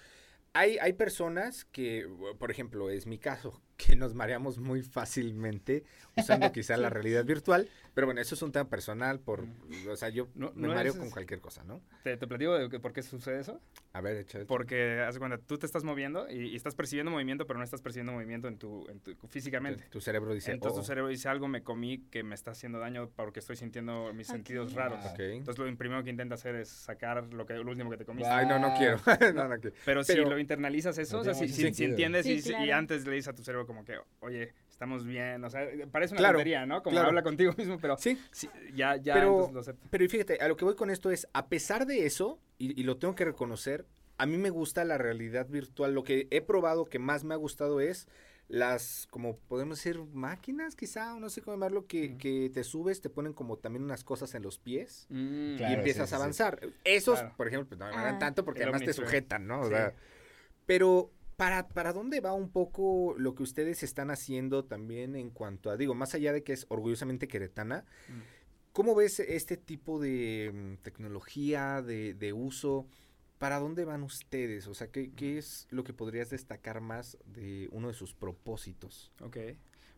Hay, 0.55 0.79
hay 0.79 0.93
personas 0.93 1.65
que, 1.65 2.07
por 2.39 2.51
ejemplo, 2.51 2.89
es 2.89 3.07
mi 3.07 3.19
caso, 3.19 3.61
que 3.87 3.97
nos 3.97 4.15
mareamos 4.15 4.59
muy 4.59 4.83
fácilmente 4.83 5.85
usando 6.17 6.51
quizá 6.53 6.77
la 6.77 6.91
realidad 6.91 7.25
virtual, 7.25 7.69
pero 7.95 8.07
bueno, 8.07 8.21
eso 8.21 8.35
es 8.35 8.43
un 8.43 8.53
tema 8.53 8.69
personal, 8.69 9.19
por, 9.21 9.45
o 9.91 9.97
sea, 9.97 10.09
yo 10.09 10.29
No- 10.35 10.53
me 10.55 10.69
no 10.69 10.75
mareo 10.75 10.93
es- 10.93 10.99
con 10.99 11.11
cualquier 11.11 11.41
cosa, 11.41 11.65
¿no? 11.65 11.81
¿Te, 12.03 12.17
te 12.17 12.27
platico 12.27 12.55
de 12.59 12.69
que- 12.69 12.81
por 12.81 12.93
qué 12.93 13.03
sucede 13.03 13.41
eso? 13.41 13.61
A 13.93 14.01
ver, 14.01 14.17
échale. 14.17 14.47
Porque, 14.47 15.01
haz 15.01 15.19
cuenta, 15.19 15.39
tú 15.39 15.59
te 15.59 15.67
estás 15.67 15.85
moviendo 15.85 16.27
y, 16.31 16.49
y 16.49 16.57
estás 16.57 16.75
percibiendo 16.75 17.11
movimiento, 17.11 17.47
pero 17.47 17.59
no 17.59 17.65
estás 17.65 17.83
percibiendo 17.83 18.13
movimiento 18.13 18.49
en 18.49 18.57
tu, 18.59 18.89
en 18.89 19.01
tu- 19.01 19.15
físicamente. 19.29 19.85
Tu, 19.85 19.91
tu 19.91 20.01
cerebro 20.01 20.33
dice, 20.33 20.53
Entonces 20.53 20.79
"Oh, 20.79 20.81
tu 20.83 20.87
cerebro 20.87 21.09
dice 21.11 21.29
algo 21.29 21.49
me 21.49 21.63
comí 21.63 21.99
que 22.11 22.23
me 22.23 22.35
está 22.35 22.53
haciendo 22.53 22.79
daño 22.79 23.11
porque 23.17 23.41
estoy 23.41 23.57
sintiendo 23.57 24.13
mis 24.15 24.27
sentidos 24.27 24.73
raros. 24.75 25.05
ok". 25.05 25.19
Entonces 25.21 25.59
lo 25.65 25.77
primero 25.77 26.03
que 26.05 26.11
intenta 26.11 26.35
hacer 26.37 26.55
es 26.57 26.69
sacar 26.69 27.33
lo 27.35 27.45
que 27.47 27.55
lo 27.55 27.71
último 27.71 27.91
que 27.91 27.99
te 27.99 28.05
comiste. 28.07 28.31
Ay, 28.31 28.47
no, 28.47 28.59
no 28.59 28.75
quiero. 28.79 28.97
no, 29.35 29.49
no 29.49 29.59
quiero. 29.59 29.77
Pero, 29.85 30.05
si 30.05 30.13
pero- 30.15 30.31
lo 30.31 30.39
internalizas 30.39 30.97
eso, 30.99 31.19
o 31.21 31.25
sea, 31.25 31.35
si, 31.35 31.45
entiendes 31.67 32.25
Sí, 32.25 32.41
y, 32.61 32.65
y 32.67 32.71
antes 32.71 33.07
le 33.07 33.15
dices 33.15 33.29
a 33.29 33.35
tu 33.35 33.43
cerebro 33.43 33.67
como 33.73 33.85
que, 33.85 33.99
oye, 34.21 34.53
estamos 34.71 35.05
bien, 35.05 35.43
o 35.45 35.51
sea, 35.51 35.67
parece 35.91 36.15
una 36.15 36.19
Claro, 36.21 36.39
tontería, 36.39 36.67
¿no? 36.67 36.83
Como 36.83 36.95
claro. 36.95 37.09
habla 37.09 37.23
contigo 37.23 37.53
mismo, 37.57 37.79
pero 37.81 37.97
Sí, 37.97 38.19
sí, 38.31 38.49
ya, 38.75 38.97
ya, 38.97 39.15
Pero- 39.15 39.51
lo 39.53 39.61
acepta. 39.61 39.87
Pero 39.91 40.05
y 40.05 40.09
fíjate, 40.09 40.39
a 40.41 40.49
lo 40.49 40.57
que 40.57 40.65
voy 40.65 40.75
con 40.77 40.91
esto 40.91 41.11
es, 41.11 41.27
a 41.33 41.49
pesar 41.49 41.87
de 41.87 42.05
eso, 42.07 42.39
y, 42.59 42.79
y 42.81 42.85
lo 42.85 42.97
tengo 42.99 43.15
que 43.15 43.25
reconocer, 43.25 43.87
a 44.19 44.27
mí 44.27 44.37
me 44.37 44.51
gusta 44.51 44.85
la 44.85 44.99
realidad 44.99 45.49
virtual. 45.49 45.95
Lo 45.95 46.05
que 46.05 46.29
he 46.31 46.41
probado 46.43 46.85
que 46.85 46.99
más 46.99 47.25
me 47.25 47.35
ha 47.35 47.37
gustado 47.37 47.81
es 47.81 48.07
las, 48.49 49.09
como 49.11 49.37
podemos 49.39 49.79
decir, 49.79 49.99
máquinas 50.13 50.77
quizá, 50.77 51.15
o 51.15 51.21
no 51.21 51.31
sé 51.31 51.41
cómo 51.41 51.55
llamarlo, 51.57 51.87
que, 51.87 52.19
que 52.19 52.51
te 52.53 52.65
subes, 52.65 53.01
te 53.01 53.09
ponen 53.09 53.33
como 53.33 53.57
también 53.57 53.83
unas 53.83 54.05
cosas 54.05 54.35
en 54.35 54.43
los 54.43 54.59
pies 54.59 55.07
Mm, 55.09 55.55
y 55.55 55.57
Claro, 55.57 55.75
empiezas 55.75 56.09
sí, 56.11 56.15
a 56.15 56.19
sí. 56.19 56.23
avanzar. 56.23 56.61
Esos, 56.85 57.21
Claro. 57.21 57.35
por 57.37 57.49
ejemplo, 57.49 57.69
pues, 57.69 57.79
no 57.81 57.87
me 57.87 57.95
hagan 57.97 58.17
Ah. 58.17 58.19
tanto 58.19 58.45
porque 58.45 58.63
además 58.63 58.83
te 58.83 58.93
sujetan, 58.93 59.47
¿no? 59.47 59.61
O 59.61 59.65
Sí. 59.65 59.71
sea, 59.71 59.95
pero... 60.67 61.11
¿Para, 61.43 61.67
¿Para 61.67 61.93
dónde 61.93 62.21
va 62.21 62.33
un 62.35 62.53
poco 62.53 63.17
lo 63.19 63.35
que 63.35 63.43
ustedes 63.43 63.83
están 63.83 64.13
haciendo 64.13 64.65
también 64.65 65.17
en 65.17 65.31
cuanto 65.31 65.71
a, 65.71 65.77
digo, 65.77 65.93
más 65.93 66.15
allá 66.15 66.33
de 66.33 66.45
que 66.45 66.53
es 66.53 66.67
orgullosamente 66.69 67.27
queretana, 67.27 67.85
Mm. 68.09 68.21
¿Cómo 68.73 68.95
ves 68.95 69.19
este 69.19 69.57
tipo 69.57 70.01
de 70.01 70.51
mm, 70.55 70.83
tecnología, 70.83 71.83
de, 71.83 72.15
de 72.15 72.33
uso? 72.33 72.87
¿Para 73.39 73.59
dónde 73.59 73.85
van 73.85 74.05
ustedes? 74.05 74.69
O 74.69 74.75
sea, 74.75 74.87
¿qué, 74.87 75.11
¿qué 75.13 75.37
es 75.37 75.67
lo 75.71 75.83
que 75.83 75.93
podrías 75.93 76.31
destacar 76.31 76.81
más 76.81 77.19
de 77.27 77.69
uno 77.73 77.89
de 77.89 77.95
sus 77.95 78.15
propósitos? 78.15 79.13
Ok. 79.21 79.37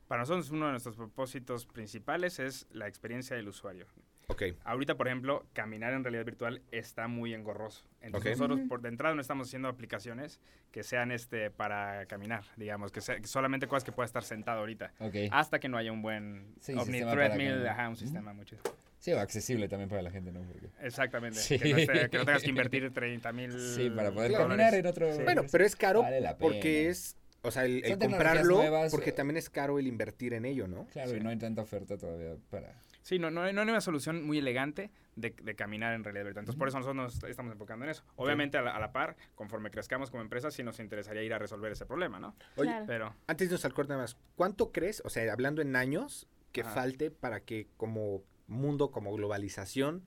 Para 0.09 0.22
nosotros 0.22 0.50
uno 0.50 0.64
de 0.64 0.72
nuestros 0.72 0.96
propósitos 0.96 1.66
principales 1.66 2.38
es 2.38 2.66
la 2.72 2.88
experiencia 2.88 3.37
del 3.37 3.48
usuario. 3.48 3.87
Ok. 4.28 4.42
Ahorita, 4.64 4.94
por 4.96 5.06
ejemplo, 5.06 5.46
caminar 5.52 5.92
en 5.92 6.02
realidad 6.02 6.24
virtual 6.24 6.62
está 6.70 7.08
muy 7.08 7.34
engorroso. 7.34 7.84
Entonces 8.00 8.38
nosotros 8.38 8.60
por 8.68 8.80
de 8.80 8.88
entrada 8.88 9.14
no 9.14 9.20
estamos 9.20 9.48
haciendo 9.48 9.68
aplicaciones 9.68 10.40
que 10.70 10.82
sean 10.82 11.12
este 11.12 11.50
para 11.50 12.06
caminar, 12.06 12.44
digamos, 12.56 12.90
que, 12.90 13.00
sea- 13.00 13.20
que 13.20 13.26
solamente 13.26 13.66
cosas 13.66 13.84
que 13.84 13.92
pueda 13.92 14.06
estar 14.06 14.22
sentado 14.24 14.60
ahorita. 14.60 14.92
Ok. 15.00 15.14
Hasta 15.30 15.58
que 15.58 15.68
no 15.68 15.76
haya 15.76 15.92
un 15.92 16.02
buen 16.02 16.54
Sí, 16.60 16.72
Omni 16.72 17.00
caminar. 17.00 17.66
ajá, 17.68 17.88
un 17.88 17.96
sistema 17.96 18.32
mucho. 18.32 18.56
Sí, 18.98 19.12
o 19.12 19.20
accesible 19.20 19.68
también 19.68 19.90
para 19.90 20.00
la 20.00 20.10
gente, 20.10 20.32
¿no? 20.32 20.40
Porque- 20.40 20.68
Exactamente. 20.80 21.38
Sí. 21.38 21.58
Que, 21.58 21.70
no 21.72 21.76
esté- 21.78 22.08
que 22.10 22.16
no 22.18 22.24
tengas 22.24 22.42
que 22.42 22.48
invertir 22.50 22.90
30 22.92 23.32
mil 23.32 23.52
Sí, 23.52 23.90
para 23.90 24.10
poder 24.10 24.30
Claro. 24.30 24.48
caminar 24.48 24.74
en 24.74 24.87
otro... 24.87 25.14
Bueno, 25.22 25.42
pero 25.52 25.64
es 25.64 25.76
caro 25.76 26.00
Vale 26.00 26.22
la 26.22 26.38
porque 26.38 26.88
es, 26.88 27.14
o 27.42 27.50
sea, 27.50 27.66
el, 27.66 27.82
comprarlo, 27.98 28.56
nuevas, 28.56 28.90
porque 28.90 29.10
eh. 29.10 29.12
también 29.12 29.37
es 29.37 29.50
caro 29.50 29.78
el 29.78 29.87
invertir 29.87 30.32
en 30.32 30.46
ello, 30.46 30.66
¿no? 30.66 30.87
Claro, 30.87 31.10
Sí. 31.10 31.16
y 31.18 31.20
no 31.20 31.28
hay 31.28 31.37
tanta 31.37 31.60
oferta 31.60 31.98
todavía 31.98 32.37
para... 32.48 32.72
Sí, 33.05 33.19
no, 33.19 33.31
no, 33.31 33.43
hay- 33.43 33.53
no 33.53 33.61
hay 33.61 33.69
una 33.69 33.81
solución 33.83 34.25
muy 34.27 34.38
elegante 34.38 34.90
de, 35.14 35.31
de 35.31 35.55
caminar 35.55 35.95
en 35.95 36.03
realidad 36.03 36.25
virtual. 36.25 36.43
Entonces, 36.43 36.59
por 36.59 36.69
eso 36.69 36.79
nosotros 36.79 36.97
nos 37.23 37.25
estamos 37.31 37.53
enfocando 37.53 37.85
en 37.85 37.90
eso. 37.90 38.03
Obviamente, 38.17 38.57
a 38.59 38.62
la, 38.62 38.71
a 38.75 38.81
la 38.81 38.93
par, 38.93 39.17
conforme 39.35 39.71
crezcamos 39.71 40.11
como 40.11 40.23
empresa, 40.23 40.51
sí 40.51 40.62
nos 40.64 40.81
interesaría 40.81 41.23
ir 41.23 41.35
a 41.35 41.38
resolver 41.38 41.71
ese 41.71 41.85
problema, 41.87 42.19
¿no? 42.19 42.35
Oye, 42.57 42.71
Claro. 42.71 42.87
Pero 42.87 43.14
Antes 43.27 43.49
de 43.49 43.53
irnos 43.53 43.64
al 43.67 43.75
corte 43.75 43.90
nada 43.90 44.03
más, 44.05 44.17
¿cuánto 44.37 44.73
crees, 44.73 45.03
o 45.05 45.11
sea, 45.11 45.31
hablando 45.33 45.61
en 45.61 45.77
años, 45.77 46.27
que 46.51 46.62
Ajá. 46.62 46.71
falte 46.71 47.11
para 47.11 47.40
que 47.40 47.69
como 47.77 48.23
mundo, 48.47 48.90
como 48.90 49.12
globalización, 49.14 50.03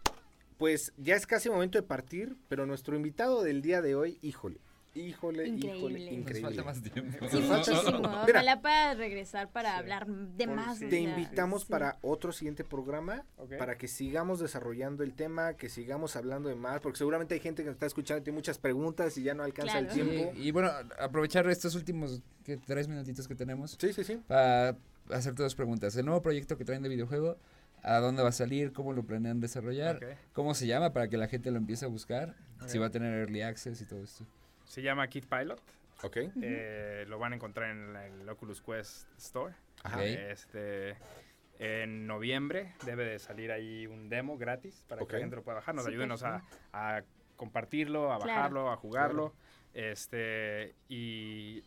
pues 0.58 0.94
ya 0.98 1.16
es 1.16 1.26
casi 1.26 1.50
momento 1.50 1.78
de 1.78 1.84
partir, 1.84 2.36
pero 2.50 2.66
nuestro 2.66 2.96
invitado 2.96 3.44
del 3.44 3.62
día 3.62 3.82
de 3.82 3.96
hoy, 3.96 4.20
híjole, 4.22 4.60
híjole, 4.96 5.48
híjole, 5.48 5.48
Increíble. 5.48 6.00
Nos 6.00 6.12
increíble. 6.20 6.42
falta 6.42 6.64
más 6.64 6.82
tiempo. 6.82 7.30
Sí, 7.30 7.38
muchísimo. 7.40 8.00
Mira. 8.26 8.40
Ojalá 8.40 8.62
para 8.62 8.94
regresar 8.96 9.50
para 9.52 9.78
hablar 9.78 10.08
de 10.08 10.46
Por- 10.48 10.56
más. 10.56 10.78
sí. 10.80 10.88
Te 10.90 11.00
invitamos 11.00 11.62
sí. 11.64 11.68
para 11.70 11.98
otro 12.02 12.32
siguiente 12.32 12.64
programa, 12.64 13.26
para 13.58 13.78
que 13.78 13.88
sigamos 13.88 14.40
desarrollando 14.40 15.04
el 15.04 15.14
tema, 15.14 15.54
que 15.54 15.70
sigamos 15.70 16.16
hablando 16.16 16.50
de 16.50 16.56
más, 16.56 16.82
porque 16.82 16.98
seguramente 16.98 17.34
hay 17.36 17.40
gente 17.40 17.62
que 17.64 17.68
nos 17.68 17.76
está 17.76 17.86
escuchando 17.86 18.22
y 18.22 18.24
tiene 18.24 18.36
muchas 18.38 18.58
preguntas 18.58 19.18
y 19.18 19.24
ya 19.24 19.34
no 19.34 19.44
alcanza 19.44 19.80
el 19.80 19.88
tiempo. 19.88 20.34
Y, 20.36 20.48
y 20.48 20.52
bueno, 20.52 20.70
aprovechar 21.00 21.48
estos 21.50 21.76
últimos 21.76 22.22
¿qué, 22.44 22.58
tres 22.58 22.88
minutitos 22.88 23.28
que 23.28 23.36
tenemos 23.36 23.78
Sí, 23.80 23.94
sí, 23.94 24.04
sí. 24.04 24.22
para 24.28 24.76
hacerte 25.12 25.44
dos 25.44 25.56
preguntas. 25.56 25.96
El 25.96 26.06
nuevo 26.06 26.22
proyecto 26.22 26.58
que 26.58 26.66
traen 26.66 26.82
de 26.84 26.90
videojuego, 26.90 27.38
¿a 27.84 27.98
dónde 28.00 28.22
va 28.24 28.30
a 28.30 28.34
salir? 28.34 28.74
¿Cómo 28.74 28.94
lo 28.94 29.04
planean 29.04 29.40
desarrollar? 29.40 30.18
¿Cómo 30.34 30.54
se 30.54 30.68
llama 30.68 30.94
para 30.94 31.08
que 31.08 31.18
la 31.18 31.28
gente 31.28 31.50
lo 31.52 31.58
empiece 31.58 31.86
a 31.86 31.88
buscar? 31.88 32.36
Si 32.68 32.78
va 32.78 32.88
a 32.88 32.92
tener 32.92 33.14
early 33.14 33.42
access 33.42 33.82
y 33.82 33.86
todo 33.86 34.04
esto. 34.04 34.26
Se 34.70 34.82
llama 34.84 35.08
Kid 35.08 35.26
Pilot. 35.26 35.60
Ok. 36.04 36.18
eh, 36.42 37.06
lo 37.08 37.20
van 37.20 37.34
a 37.34 37.36
encontrar 37.36 37.72
en 37.72 37.96
el 37.96 38.30
Oculus 38.30 38.62
Quest 38.62 39.08
Store. 39.18 39.54
Ajá. 39.84 40.04
Este, 40.06 40.96
en 41.58 42.06
noviembre 42.08 42.76
debe 42.86 43.04
de 43.04 43.20
salir 43.20 43.52
ahí 43.52 43.88
un 43.88 44.08
demo 44.10 44.38
gratis 44.38 44.86
para 44.88 45.06
que 45.06 45.14
la 45.14 45.20
gente 45.20 45.36
lo 45.36 45.44
pueda 45.44 45.56
bajar. 45.56 45.74
Nos 45.76 45.88
ayúdenos 45.88 46.24
a, 46.24 46.30
bien. 46.38 46.44
a 46.72 47.02
compartirlo, 47.36 48.14
a 48.14 48.20
Claro. 48.20 48.34
bajarlo, 48.38 48.72
a 48.72 48.76
jugarlo. 48.78 49.34
Este, 49.74 50.76
y 50.88 51.64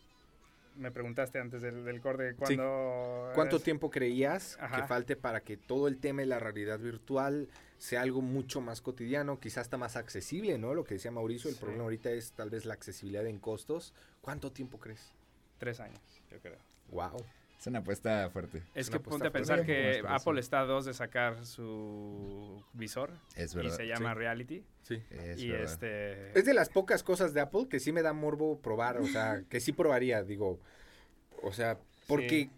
me 0.77 0.89
preguntaste 0.91 1.39
antes 1.39 1.61
del, 1.61 1.83
del 1.85 1.99
corte 2.01 2.35
cuándo... 2.35 3.31
¿Cuánto 3.35 3.57
es- 3.57 3.63
tiempo 3.63 3.91
creías 3.91 4.57
que 4.75 4.83
falte 4.83 5.15
para 5.15 5.41
que 5.41 5.57
todo 5.57 5.87
el 5.87 5.99
tema 5.99 6.21
de 6.21 6.27
la 6.27 6.39
realidad 6.39 6.79
virtual 6.79 7.49
sea 7.83 8.01
algo 8.01 8.21
mucho 8.21 8.61
más 8.61 8.79
cotidiano, 8.79 9.41
quizás 9.41 9.63
hasta 9.63 9.77
más 9.77 9.97
accesible, 9.97 10.57
¿no? 10.57 10.73
Lo 10.73 10.85
que 10.85 10.93
decía 10.93 11.11
Mauricio, 11.11 11.49
el 11.49 11.55
Sí. 11.57 11.59
problema 11.61 11.83
ahorita 11.83 12.11
es 12.11 12.31
tal 12.31 12.49
vez 12.49 12.63
la 12.63 12.73
accesibilidad 12.75 13.27
en 13.27 13.39
costos. 13.39 13.93
¿Cuánto 14.21 14.53
tiempo 14.53 14.79
crees? 14.79 15.11
Tres 15.57 15.81
años, 15.81 15.99
yo 16.31 16.39
creo. 16.39 16.55
Wow. 16.91 17.17
Es 17.59 17.67
una 17.67 17.79
apuesta 17.79 18.29
fuerte. 18.29 18.63
Es 18.73 18.87
una 18.87 18.91
que 18.93 19.01
apuesta 19.01 19.09
ponte 19.09 19.27
a 19.27 19.31
pensar 19.31 19.65
que. 19.65 20.01
Apple 20.07 20.39
está 20.39 20.61
a 20.61 20.65
dos 20.65 20.85
de 20.85 20.93
sacar 20.93 21.45
su 21.45 22.63
visor 22.71 23.11
Es 23.35 23.53
y 23.53 23.57
verdad. 23.57 23.75
se 23.75 23.87
llama 23.87 24.13
Sí. 24.13 24.17
Reality. 24.17 24.65
Sí. 24.83 25.03
Es 25.11 25.39
y 25.41 25.49
verdad. 25.49 25.65
este... 25.73 26.39
Es 26.39 26.45
de 26.45 26.53
las 26.53 26.69
pocas 26.69 27.03
cosas 27.03 27.33
de 27.33 27.41
Apple 27.41 27.67
que 27.69 27.81
sí 27.81 27.91
me 27.91 28.01
da 28.01 28.13
morbo 28.13 28.59
probar, 28.61 28.97
o 28.97 29.05
sea, 29.07 29.43
que 29.49 29.59
sí 29.59 29.73
probaría, 29.73 30.23
digo, 30.23 30.59
o 31.41 31.51
sea, 31.51 31.77
porque 32.07 32.49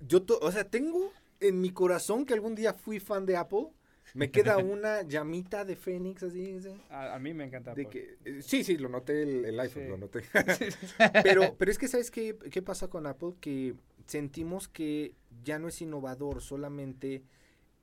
yo, 0.00 0.22
to- 0.22 0.38
o 0.40 0.52
sea, 0.52 0.64
tengo 0.70 1.12
en 1.40 1.60
mi 1.60 1.70
corazón 1.70 2.24
que 2.26 2.34
algún 2.34 2.54
día 2.54 2.74
fui 2.74 3.00
fan 3.00 3.26
de 3.26 3.36
Apple, 3.36 3.66
me 4.14 4.30
queda 4.30 4.58
una 4.58 5.02
llamita 5.02 5.64
de 5.64 5.76
Fénix 5.76 6.22
así, 6.22 6.54
así, 6.56 6.68
A, 6.90 7.14
a 7.14 7.18
mí 7.18 7.32
me 7.34 7.44
encanta 7.44 7.74
de 7.74 7.86
que, 7.86 8.16
eh, 8.24 8.42
sí, 8.42 8.64
sí, 8.64 8.76
lo 8.76 8.88
noté 8.88 9.22
el, 9.22 9.44
el 9.44 9.60
iPhone, 9.60 9.82
Sí. 9.84 9.88
lo 9.88 9.96
noté. 9.96 10.22
pero, 11.22 11.54
pero 11.56 11.70
es 11.70 11.78
que, 11.78 11.88
¿sabes 11.88 12.10
qué, 12.10 12.36
qué 12.50 12.62
pasa 12.62 12.88
con 12.88 13.06
Apple? 13.06 13.34
Que 13.40 13.74
sentimos 14.06 14.68
que 14.68 15.14
ya 15.44 15.58
no 15.58 15.68
es 15.68 15.80
innovador, 15.80 16.40
solamente 16.42 17.22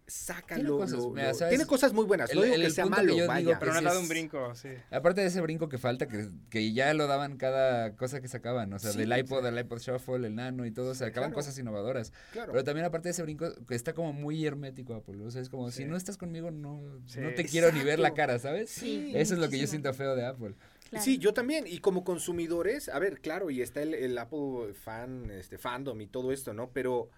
saca 0.10 0.56
Tiene 0.56 0.70
cosas, 0.70 1.00
lo- 1.00 1.10
mira, 1.12 1.30
lo- 1.30 1.34
¿sabes? 1.36 1.50
Tiene 1.52 1.66
cosas 1.66 1.94
muy 1.94 2.06
buenas, 2.06 2.34
no 2.34 2.42
El- 2.42 2.46
digo 2.46 2.56
el 2.56 2.62
que 2.64 2.70
sea 2.72 2.84
punto 2.86 2.96
que 2.98 3.02
malo, 3.02 3.10
yo 3.14 3.16
digo 3.24 3.28
vaya. 3.28 3.60
Pero 3.60 3.72
no 3.74 3.78
han 3.78 3.84
dado 3.84 4.00
un 4.00 4.08
brinco, 4.10 4.56
sí. 4.56 4.70
Aparte 4.92 5.22
de 5.22 5.28
ese 5.28 5.42
brinco 5.42 5.70
que 5.70 5.78
falta, 5.78 6.08
que, 6.08 6.28
que 6.50 6.74
ya 6.74 6.94
lo 6.94 7.08
daban 7.08 7.38
cada 7.38 7.96
cosa 7.96 8.22
que 8.22 8.28
sacaban, 8.28 8.72
o 8.74 8.80
sea, 8.80 8.92
Sí, 8.92 8.98
del 9.00 9.18
iPod, 9.18 9.44
del 9.44 9.58
iPod 9.60 9.80
Shuffle, 9.80 10.28
el 10.28 10.36
Nano 10.36 10.66
y 10.66 10.72
todo, 10.72 10.94
se 10.96 11.06
acaban 11.06 11.30
claro. 11.30 11.36
cosas 11.36 11.58
innovadoras. 11.58 12.12
Claro. 12.32 12.52
Pero 12.52 12.64
también 12.64 12.86
aparte 12.86 13.10
de 13.10 13.12
ese 13.12 13.24
brinco, 13.24 13.48
que 13.68 13.76
está 13.76 13.94
como 13.94 14.12
muy 14.14 14.46
hermético 14.46 14.96
Apple, 14.96 15.22
o 15.24 15.32
sea, 15.32 15.42
es 15.42 15.50
como, 15.50 15.72
Sí. 15.72 15.84
si 15.84 15.86
no 15.86 15.96
estás 15.96 16.18
conmigo, 16.18 16.52
no, 16.52 16.82
Sí. 17.06 17.20
no 17.20 17.34
te 17.34 17.46
quiero 17.46 17.72
ni 17.72 17.84
ver 17.84 18.00
la 18.00 18.14
cara, 18.14 18.40
¿sabes? 18.40 18.70
Sí, 18.70 19.12
Eso 19.16 19.34
es 19.36 19.40
lo 19.40 19.50
que 19.50 19.60
yo 19.60 19.68
siento 19.68 19.94
feo 19.94 20.16
de 20.16 20.26
Apple. 20.26 20.56
Claro. 20.90 21.06
Sí, 21.06 21.20
yo 21.20 21.34
también. 21.36 21.66
Y 21.68 21.80
como 21.82 22.04
consumidores, 22.04 22.90
a 22.90 22.98
ver, 22.98 23.22
claro, 23.22 23.52
y 23.52 23.62
está 23.62 23.84
el, 23.84 23.94
el 23.94 24.18
Apple 24.18 24.74
fan, 24.74 25.30
este, 25.30 25.60
fandom 25.60 26.02
y 26.02 26.08
todo 26.08 26.32
esto, 26.32 26.54
¿no? 26.56 26.72
Pero 26.72 27.10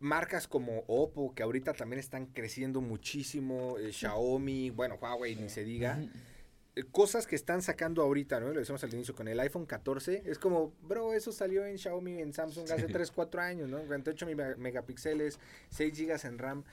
marcas 0.00 0.46
como 0.48 0.84
Oppo, 0.86 1.34
que 1.34 1.42
ahorita 1.42 1.72
también 1.72 2.00
están 2.00 2.26
creciendo 2.26 2.80
muchísimo, 2.80 3.76
eh, 3.78 3.92
Xiaomi, 3.92 4.70
bueno, 4.70 4.96
Huawei, 5.00 5.36
ni 5.36 5.48
se 5.48 5.64
diga. 5.64 5.98
eh, 6.74 6.84
Cosas 6.92 7.26
que 7.26 7.36
están 7.36 7.62
sacando 7.62 8.02
ahorita, 8.02 8.38
¿no? 8.38 8.52
Lo 8.52 8.60
decíamos 8.60 8.84
al 8.84 8.92
inicio 8.92 9.14
con 9.14 9.28
el 9.28 9.40
iPhone 9.40 9.64
14. 9.64 10.22
Es 10.26 10.38
como, 10.38 10.72
bro, 10.82 11.14
eso 11.14 11.32
salió 11.32 11.64
en 11.64 11.78
Xiaomi, 11.78 12.20
en 12.20 12.34
Samsung 12.34 12.70
hace 12.70 12.86
3, 12.86 13.10
4 13.10 13.40
años, 13.40 13.68
¿no? 13.70 13.78
48 13.80 14.26
mega- 14.26 14.56
megapíxeles, 14.58 15.38
6 15.70 15.96
gigas 15.96 16.24
en 16.26 16.36
RAM. 16.38 16.64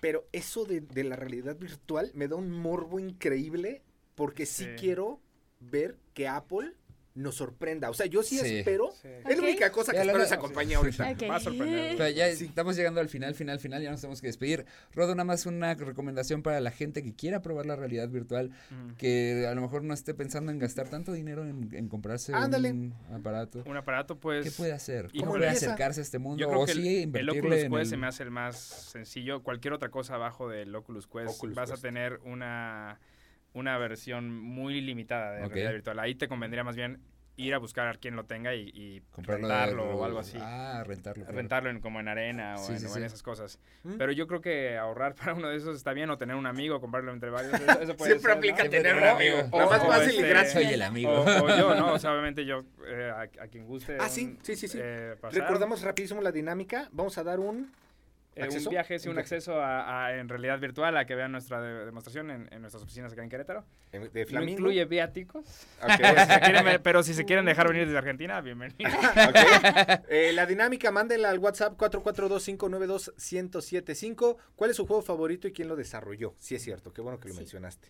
Pero 0.00 0.26
eso 0.32 0.64
de, 0.64 0.80
de 0.80 1.04
la 1.04 1.14
realidad 1.16 1.56
virtual 1.56 2.10
me 2.14 2.26
da 2.28 2.34
un 2.36 2.50
morbo 2.50 2.98
increíble 2.98 3.80
porque 4.16 4.44
sí, 4.44 4.64
Sí. 4.64 4.70
quiero 4.76 5.20
ver 5.60 5.96
que 6.14 6.26
Apple 6.28 6.72
nos 7.14 7.36
sorprenda. 7.36 7.90
O 7.90 7.94
sea, 7.94 8.06
yo 8.06 8.22
sí, 8.24 8.38
Sí. 8.38 8.58
espero. 8.58 8.90
Sí. 9.00 9.08
Es 9.28 9.36
la 9.38 9.44
única 9.44 9.70
cosa 9.70 9.92
que 9.92 9.98
Ya, 9.98 10.02
espero 10.02 10.18
de 10.18 10.24
esa 10.24 10.38
compañía 10.38 10.78
ahorita. 10.78 11.14
Va 11.28 11.36
a 11.36 11.40
sorprender. 11.40 12.12
Ya 12.14 12.26
estamos 12.26 12.74
llegando 12.76 13.00
al 13.00 13.08
final, 13.08 13.34
final, 13.36 13.60
final, 13.60 13.80
ya 13.82 13.90
nos 13.92 14.00
tenemos 14.00 14.20
que 14.20 14.26
despedir. 14.26 14.66
Rodo, 14.92 15.14
nada 15.14 15.24
más 15.24 15.46
una 15.46 15.74
recomendación 15.74 16.42
para 16.42 16.60
la 16.60 16.72
gente 16.72 17.02
que 17.04 17.14
quiera 17.14 17.40
probar 17.40 17.66
la 17.66 17.76
realidad 17.76 18.08
virtual, 18.08 18.50
Ujú. 18.70 18.96
que 18.96 19.46
a 19.48 19.54
lo 19.54 19.60
mejor 19.60 19.84
no 19.84 19.94
esté 19.94 20.12
pensando 20.14 20.50
en 20.50 20.58
gastar 20.58 20.88
tanto 20.88 21.12
dinero 21.12 21.44
en, 21.46 21.68
en 21.72 21.88
comprarse 21.88 22.34
Ándale. 22.34 22.72
un 22.72 22.94
aparato. 23.12 23.62
Un 23.66 23.76
aparato, 23.76 24.18
pues... 24.18 24.44
¿Qué 24.44 24.50
puede 24.50 24.72
hacer? 24.72 25.08
¿y 25.12 25.20
¿Cómo 25.20 25.32
puede 25.32 25.44
empieza? 25.46 25.66
acercarse 25.66 26.00
a 26.00 26.02
este 26.02 26.18
mundo? 26.18 26.40
Yo 26.40 26.48
creo 26.48 26.62
o 26.62 26.66
que 26.66 26.72
sí 26.72 27.02
el, 27.14 27.28
Oculus 27.30 27.58
en 27.58 27.70
Quest 27.70 27.80
el- 27.82 27.86
se 27.86 27.96
me 27.96 28.06
hace 28.08 28.22
el 28.24 28.30
más 28.32 28.56
sencillo. 28.58 29.42
Cualquier 29.44 29.72
otra 29.74 29.90
cosa 29.90 30.16
abajo 30.16 30.48
del 30.48 30.74
Oculus 30.74 31.06
Quest 31.06 31.36
Oculus 31.36 31.54
vas 31.54 31.70
Quest. 31.70 31.84
a 31.84 31.88
tener 31.88 32.18
una, 32.24 32.98
una 33.54 33.78
versión 33.78 34.30
muy 34.30 34.80
limitada 34.80 35.32
de 35.32 35.42
Ok. 35.44 35.48
realidad 35.52 35.72
virtual. 35.72 35.98
Ahí 36.00 36.14
te 36.14 36.28
convendría 36.28 36.62
más 36.64 36.76
bien 36.76 37.00
ir 37.36 37.52
a 37.52 37.58
buscar 37.58 37.88
a 37.88 37.94
quien 37.94 38.14
lo 38.14 38.24
tenga 38.26 38.54
y, 38.54 38.70
y 38.72 39.00
comprarlo 39.10 39.48
de- 39.48 39.54
rentarlo 39.54 39.96
o 39.96 40.04
algo 40.04 40.20
así. 40.20 40.38
Ah, 40.40 40.84
rentarlo. 40.86 41.24
claro. 41.24 41.36
rentarlo 41.36 41.70
en, 41.70 41.80
como 41.80 41.98
en 41.98 42.06
arena 42.06 42.54
o, 42.58 42.58
Sí, 42.58 42.72
en, 42.74 42.78
sí, 42.80 42.86
o 42.86 42.88
en 42.90 42.94
sí. 42.94 43.02
esas 43.02 43.22
cosas. 43.24 43.58
¿Mm? 43.82 43.94
Pero 43.96 44.12
yo 44.12 44.28
creo 44.28 44.40
que 44.40 44.76
ahorrar 44.76 45.14
para 45.16 45.34
uno 45.34 45.48
de 45.48 45.56
esos 45.56 45.76
está 45.76 45.92
bien 45.92 46.10
o 46.10 46.18
tener 46.18 46.36
un 46.36 46.46
amigo, 46.46 46.80
comprarlo 46.80 47.12
entre 47.12 47.30
varios. 47.30 47.52
Eso, 47.60 47.80
eso 47.80 47.96
puede 47.96 48.12
Siempre 48.12 48.30
ser, 48.32 48.38
aplica 48.38 48.64
¿no? 48.64 48.70
tener 48.70 48.96
un 48.96 49.04
amigo. 49.04 49.36
o- 49.50 49.58
La 49.58 49.66
más 49.66 49.82
o 49.82 49.86
fácil 49.86 50.12
y 50.14 50.16
este- 50.16 50.28
gratis. 50.28 50.52
Soy 50.52 50.64
el 50.66 50.82
amigo. 50.82 51.10
O, 51.10 51.22
o 51.44 51.48
yo, 51.58 51.74
¿no? 51.74 51.92
O 51.94 51.98
sea, 51.98 52.12
obviamente 52.12 52.44
yo, 52.44 52.64
eh, 52.86 53.10
a, 53.12 53.22
a 53.22 53.48
quien 53.48 53.66
guste. 53.66 53.96
Ah, 54.00 54.08
sí, 54.08 54.24
un, 54.26 54.38
sí, 54.42 54.54
sí, 54.56 54.68
sí. 54.68 54.78
eh. 54.80 55.14
Recordamos 55.32 55.82
rapidísimo 55.82 56.20
la 56.20 56.30
dinámica. 56.32 56.88
Vamos 56.92 57.18
a 57.18 57.24
dar 57.24 57.40
un... 57.40 57.72
Eh, 58.36 58.48
un 58.48 58.64
viaje, 58.70 58.98
sí, 58.98 59.08
Un 59.08 59.18
acceso 59.18 59.60
a, 59.60 60.06
a- 60.06 60.16
en 60.16 60.28
realidad 60.28 60.58
virtual 60.58 60.96
a 60.96 61.04
que 61.06 61.14
vean 61.14 61.30
nuestra 61.32 61.60
de- 61.62 61.84
demostración 61.86 62.30
en, 62.30 62.48
en 62.52 62.60
nuestras 62.62 62.82
oficinas 62.82 63.12
acá 63.12 63.22
en 63.22 63.28
Querétaro. 63.28 63.64
de 63.92 64.26
No 64.32 64.42
incluye 64.42 64.84
viaticos. 64.86 65.44
Ok. 65.82 65.88
Pero 65.98 66.20
si, 66.20 66.26
se 66.32 66.40
quieren 66.40 66.64
ver- 66.64 66.82
pero 66.82 67.02
si 67.02 67.14
se 67.14 67.24
quieren 67.24 67.44
dejar 67.44 67.68
venir 67.68 67.84
desde 67.86 67.98
Argentina, 67.98 68.40
bienvenidos. 68.40 68.92
Eh, 70.08 70.32
la 70.34 70.46
dinámica, 70.46 70.90
mándenla 70.90 71.30
al 71.30 71.38
WhatsApp 71.38 71.76
442-592-1075. 71.78 74.36
¿Cuál 74.56 74.70
es 74.70 74.76
su 74.76 74.86
juego 74.86 75.02
favorito 75.02 75.46
y 75.48 75.52
quién 75.52 75.68
lo 75.68 75.76
desarrolló? 75.76 76.34
Sí, 76.38 76.54
es 76.54 76.62
cierto, 76.62 76.92
qué 76.92 77.00
bueno 77.02 77.18
que 77.20 77.28
lo 77.28 77.34
Sí. 77.34 77.40
mencionaste. 77.40 77.88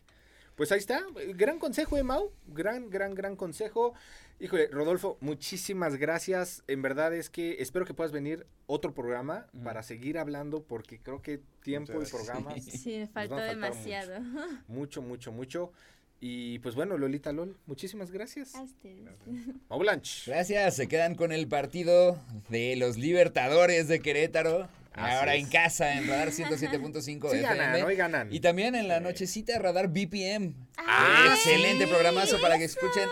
Pues 0.56 0.70
ahí 0.70 0.78
está, 0.78 1.00
gran 1.34 1.58
consejo, 1.58 1.96
¿eh, 1.98 2.04
Mau? 2.04 2.30
Gran, 2.46 2.88
gran, 2.88 3.14
gran 3.14 3.34
consejo. 3.34 3.94
Híjole, 4.38 4.68
Rodolfo, 4.68 5.16
muchísimas 5.20 5.96
gracias. 5.96 6.62
En 6.68 6.80
verdad 6.82 7.12
es 7.14 7.28
que 7.28 7.56
espero 7.60 7.84
que 7.84 7.94
puedas 7.94 8.12
venir 8.12 8.46
otro 8.66 8.94
programa 8.94 9.46
Ujú. 9.52 9.64
para 9.64 9.82
seguir 9.82 10.18
hablando 10.18 10.62
porque 10.62 10.98
creo 11.00 11.22
que 11.22 11.40
tiempo 11.62 11.92
y 11.92 11.96
gracias. 11.96 12.10
programas 12.24 12.64
Sí, 12.64 13.08
faltó 13.12 13.36
demasiado. 13.36 14.20
mucho, 14.68 15.02
mucho, 15.02 15.32
mucho. 15.32 15.72
Y 16.20 16.58
pues 16.60 16.74
bueno, 16.74 16.96
Lolita 16.96 17.32
LOL, 17.32 17.56
muchísimas 17.66 18.10
gracias. 18.10 18.54
A 18.54 18.62
ustedes. 18.62 19.04
Mau 19.68 19.78
Blanch. 19.78 20.26
Gracias, 20.26 20.76
se 20.76 20.86
quedan 20.88 21.16
con 21.16 21.32
el 21.32 21.48
partido 21.48 22.18
de 22.48 22.76
los 22.76 22.96
Libertadores 22.96 23.88
de 23.88 24.00
Querétaro. 24.00 24.68
Así 24.94 25.16
ahora 25.16 25.34
es. 25.34 25.42
en 25.44 25.50
casa, 25.50 25.92
en 25.94 26.06
Radar 26.08 26.28
107.5 26.30 27.02
Sí 27.02 27.16
FM. 27.38 27.42
ganan, 27.42 27.82
hoy 27.82 27.96
ganan. 27.96 28.32
Y 28.32 28.40
también 28.40 28.74
en 28.74 28.88
la 28.88 29.00
nochecita 29.00 29.58
Radar 29.58 29.88
BPM. 29.88 30.54
Ah, 30.76 31.32
Excelente 31.34 31.84
sí. 31.84 31.90
programazo 31.90 32.40
para 32.40 32.58
que 32.58 32.64
escuchen 32.64 33.08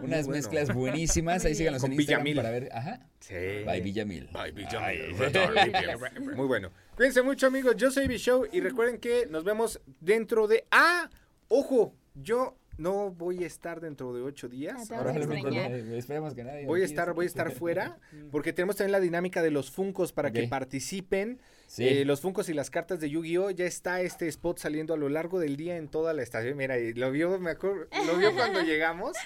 unas 0.00 0.26
bueno. 0.26 0.30
mezclas 0.38 0.68
buenísimas. 0.74 1.44
Ahí 1.44 1.54
síganos 1.54 1.80
Con 1.82 1.92
en 1.92 2.00
Instagram 2.00 2.24
Villamil. 2.24 2.36
para 2.36 2.50
ver. 2.50 2.68
Ajá. 2.72 3.00
Sí. 3.20 3.34
By 3.64 3.80
Villamil. 3.80 4.28
By 4.32 4.50
Villamil. 4.52 4.78
Ay. 4.82 5.12
Radar 5.12 5.52
BPM. 6.14 6.34
Muy 6.36 6.46
bueno. 6.46 6.70
Cuídense 6.96 7.22
mucho, 7.22 7.46
amigos. 7.46 7.76
Yo 7.76 7.90
soy 7.90 8.08
Show 8.18 8.46
y 8.50 8.60
recuerden 8.60 8.98
que 8.98 9.26
nos 9.30 9.44
vemos 9.44 9.80
dentro 10.00 10.46
de. 10.48 10.64
¡Ah! 10.70 11.08
¡Ojo! 11.48 11.94
Yo 12.14 12.56
no 12.80 13.10
voy 13.10 13.44
a 13.44 13.46
estar 13.46 13.80
dentro 13.80 14.14
de 14.14 14.22
ocho 14.22 14.48
días. 14.48 14.90
Ahora. 14.90 15.12
Eh, 15.12 15.98
Esperemos 15.98 16.34
que 16.34 16.42
nadie. 16.44 16.66
Voy 16.66 16.80
a 16.80 16.84
estar, 16.84 17.12
voy 17.12 17.24
a 17.24 17.28
estar 17.28 17.52
fuera 17.52 17.98
porque 18.32 18.52
tenemos 18.52 18.76
también 18.76 18.92
la 18.92 19.00
dinámica 19.00 19.42
de 19.42 19.50
los 19.50 19.70
Funcos 19.70 20.12
para 20.12 20.32
que 20.32 20.48
participen. 20.48 21.40
Sí. 21.66 21.86
Eh, 21.86 22.04
los 22.04 22.20
Funcos 22.20 22.48
y 22.48 22.54
las 22.54 22.70
cartas 22.70 22.98
de 22.98 23.10
Yu-Gi-Oh! 23.10 23.50
Ya 23.50 23.66
está 23.66 24.00
este 24.00 24.26
spot 24.28 24.58
saliendo 24.58 24.94
a 24.94 24.96
lo 24.96 25.08
largo 25.08 25.38
del 25.38 25.56
día 25.56 25.76
en 25.76 25.88
toda 25.88 26.14
la 26.14 26.22
estación. 26.22 26.56
Mira, 26.56 26.78
y 26.78 26.94
lo 26.94 27.12
vio, 27.12 27.38
me 27.38 27.50
acuerdo, 27.50 27.86
lo 28.06 28.16
vio 28.16 28.34
cuando 28.34 28.60
llegamos. 28.62 29.16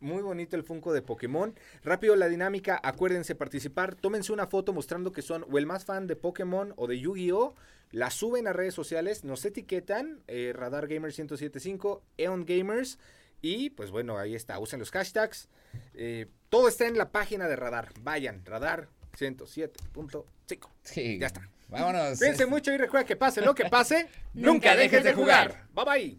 Muy 0.00 0.22
bonito 0.22 0.54
el 0.54 0.62
Funko 0.62 0.92
de 0.92 1.02
Pokémon. 1.02 1.54
Rápido 1.82 2.14
la 2.14 2.28
dinámica, 2.28 2.78
acuérdense 2.82 3.34
participar. 3.34 3.96
Tómense 3.96 4.32
una 4.32 4.46
foto 4.46 4.72
mostrando 4.72 5.12
que 5.12 5.22
son 5.22 5.44
o 5.50 5.58
el 5.58 5.66
más 5.66 5.84
fan 5.84 6.06
de 6.06 6.14
Pokémon 6.14 6.72
o 6.76 6.86
de 6.86 7.00
Yu-Gi-Oh! 7.00 7.54
La 7.90 8.10
suben 8.10 8.46
a 8.46 8.52
redes 8.52 8.74
sociales, 8.74 9.24
nos 9.24 9.44
etiquetan, 9.44 10.22
eh, 10.26 10.52
Radar 10.54 10.88
Gamer 10.88 11.10
1075, 11.10 12.02
Eon 12.18 12.44
Gamers. 12.44 12.98
Y 13.40 13.70
pues 13.70 13.90
bueno, 13.90 14.18
ahí 14.18 14.34
está, 14.34 14.58
usen 14.58 14.80
los 14.80 14.90
hashtags. 14.90 15.48
Eh, 15.94 16.26
todo 16.48 16.68
está 16.68 16.86
en 16.86 16.98
la 16.98 17.10
página 17.10 17.48
de 17.48 17.56
Radar. 17.56 17.92
Vayan, 18.00 18.44
Radar 18.44 18.88
107.5. 19.18 20.68
Sí. 20.82 21.18
Ya 21.18 21.28
está. 21.28 21.48
Vámonos. 21.68 22.18
Cuídense 22.18 22.46
mucho 22.46 22.72
y 22.72 22.78
recuerda 22.78 23.06
que 23.06 23.16
pase 23.16 23.40
lo 23.42 23.54
que 23.54 23.66
pase, 23.66 24.08
Nunca 24.34 24.74
dejes 24.74 25.04
de 25.04 25.14
jugar. 25.14 25.66
Bye 25.74 25.84
bye. 25.84 26.18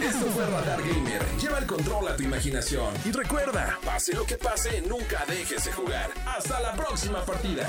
Esto 0.00 0.26
fue 0.26 0.46
Radar 0.46 0.80
Gamer. 0.80 1.22
Lleva 1.40 1.58
el 1.58 1.66
control 1.66 2.08
a 2.08 2.16
tu 2.16 2.22
imaginación. 2.22 2.94
Y 3.04 3.12
recuerda, 3.12 3.78
pase 3.84 4.14
lo 4.14 4.24
que 4.24 4.36
pase, 4.36 4.80
nunca 4.82 5.24
dejes 5.26 5.64
de 5.64 5.72
jugar. 5.72 6.10
Hasta 6.26 6.60
la 6.60 6.74
próxima 6.74 7.24
partida. 7.24 7.68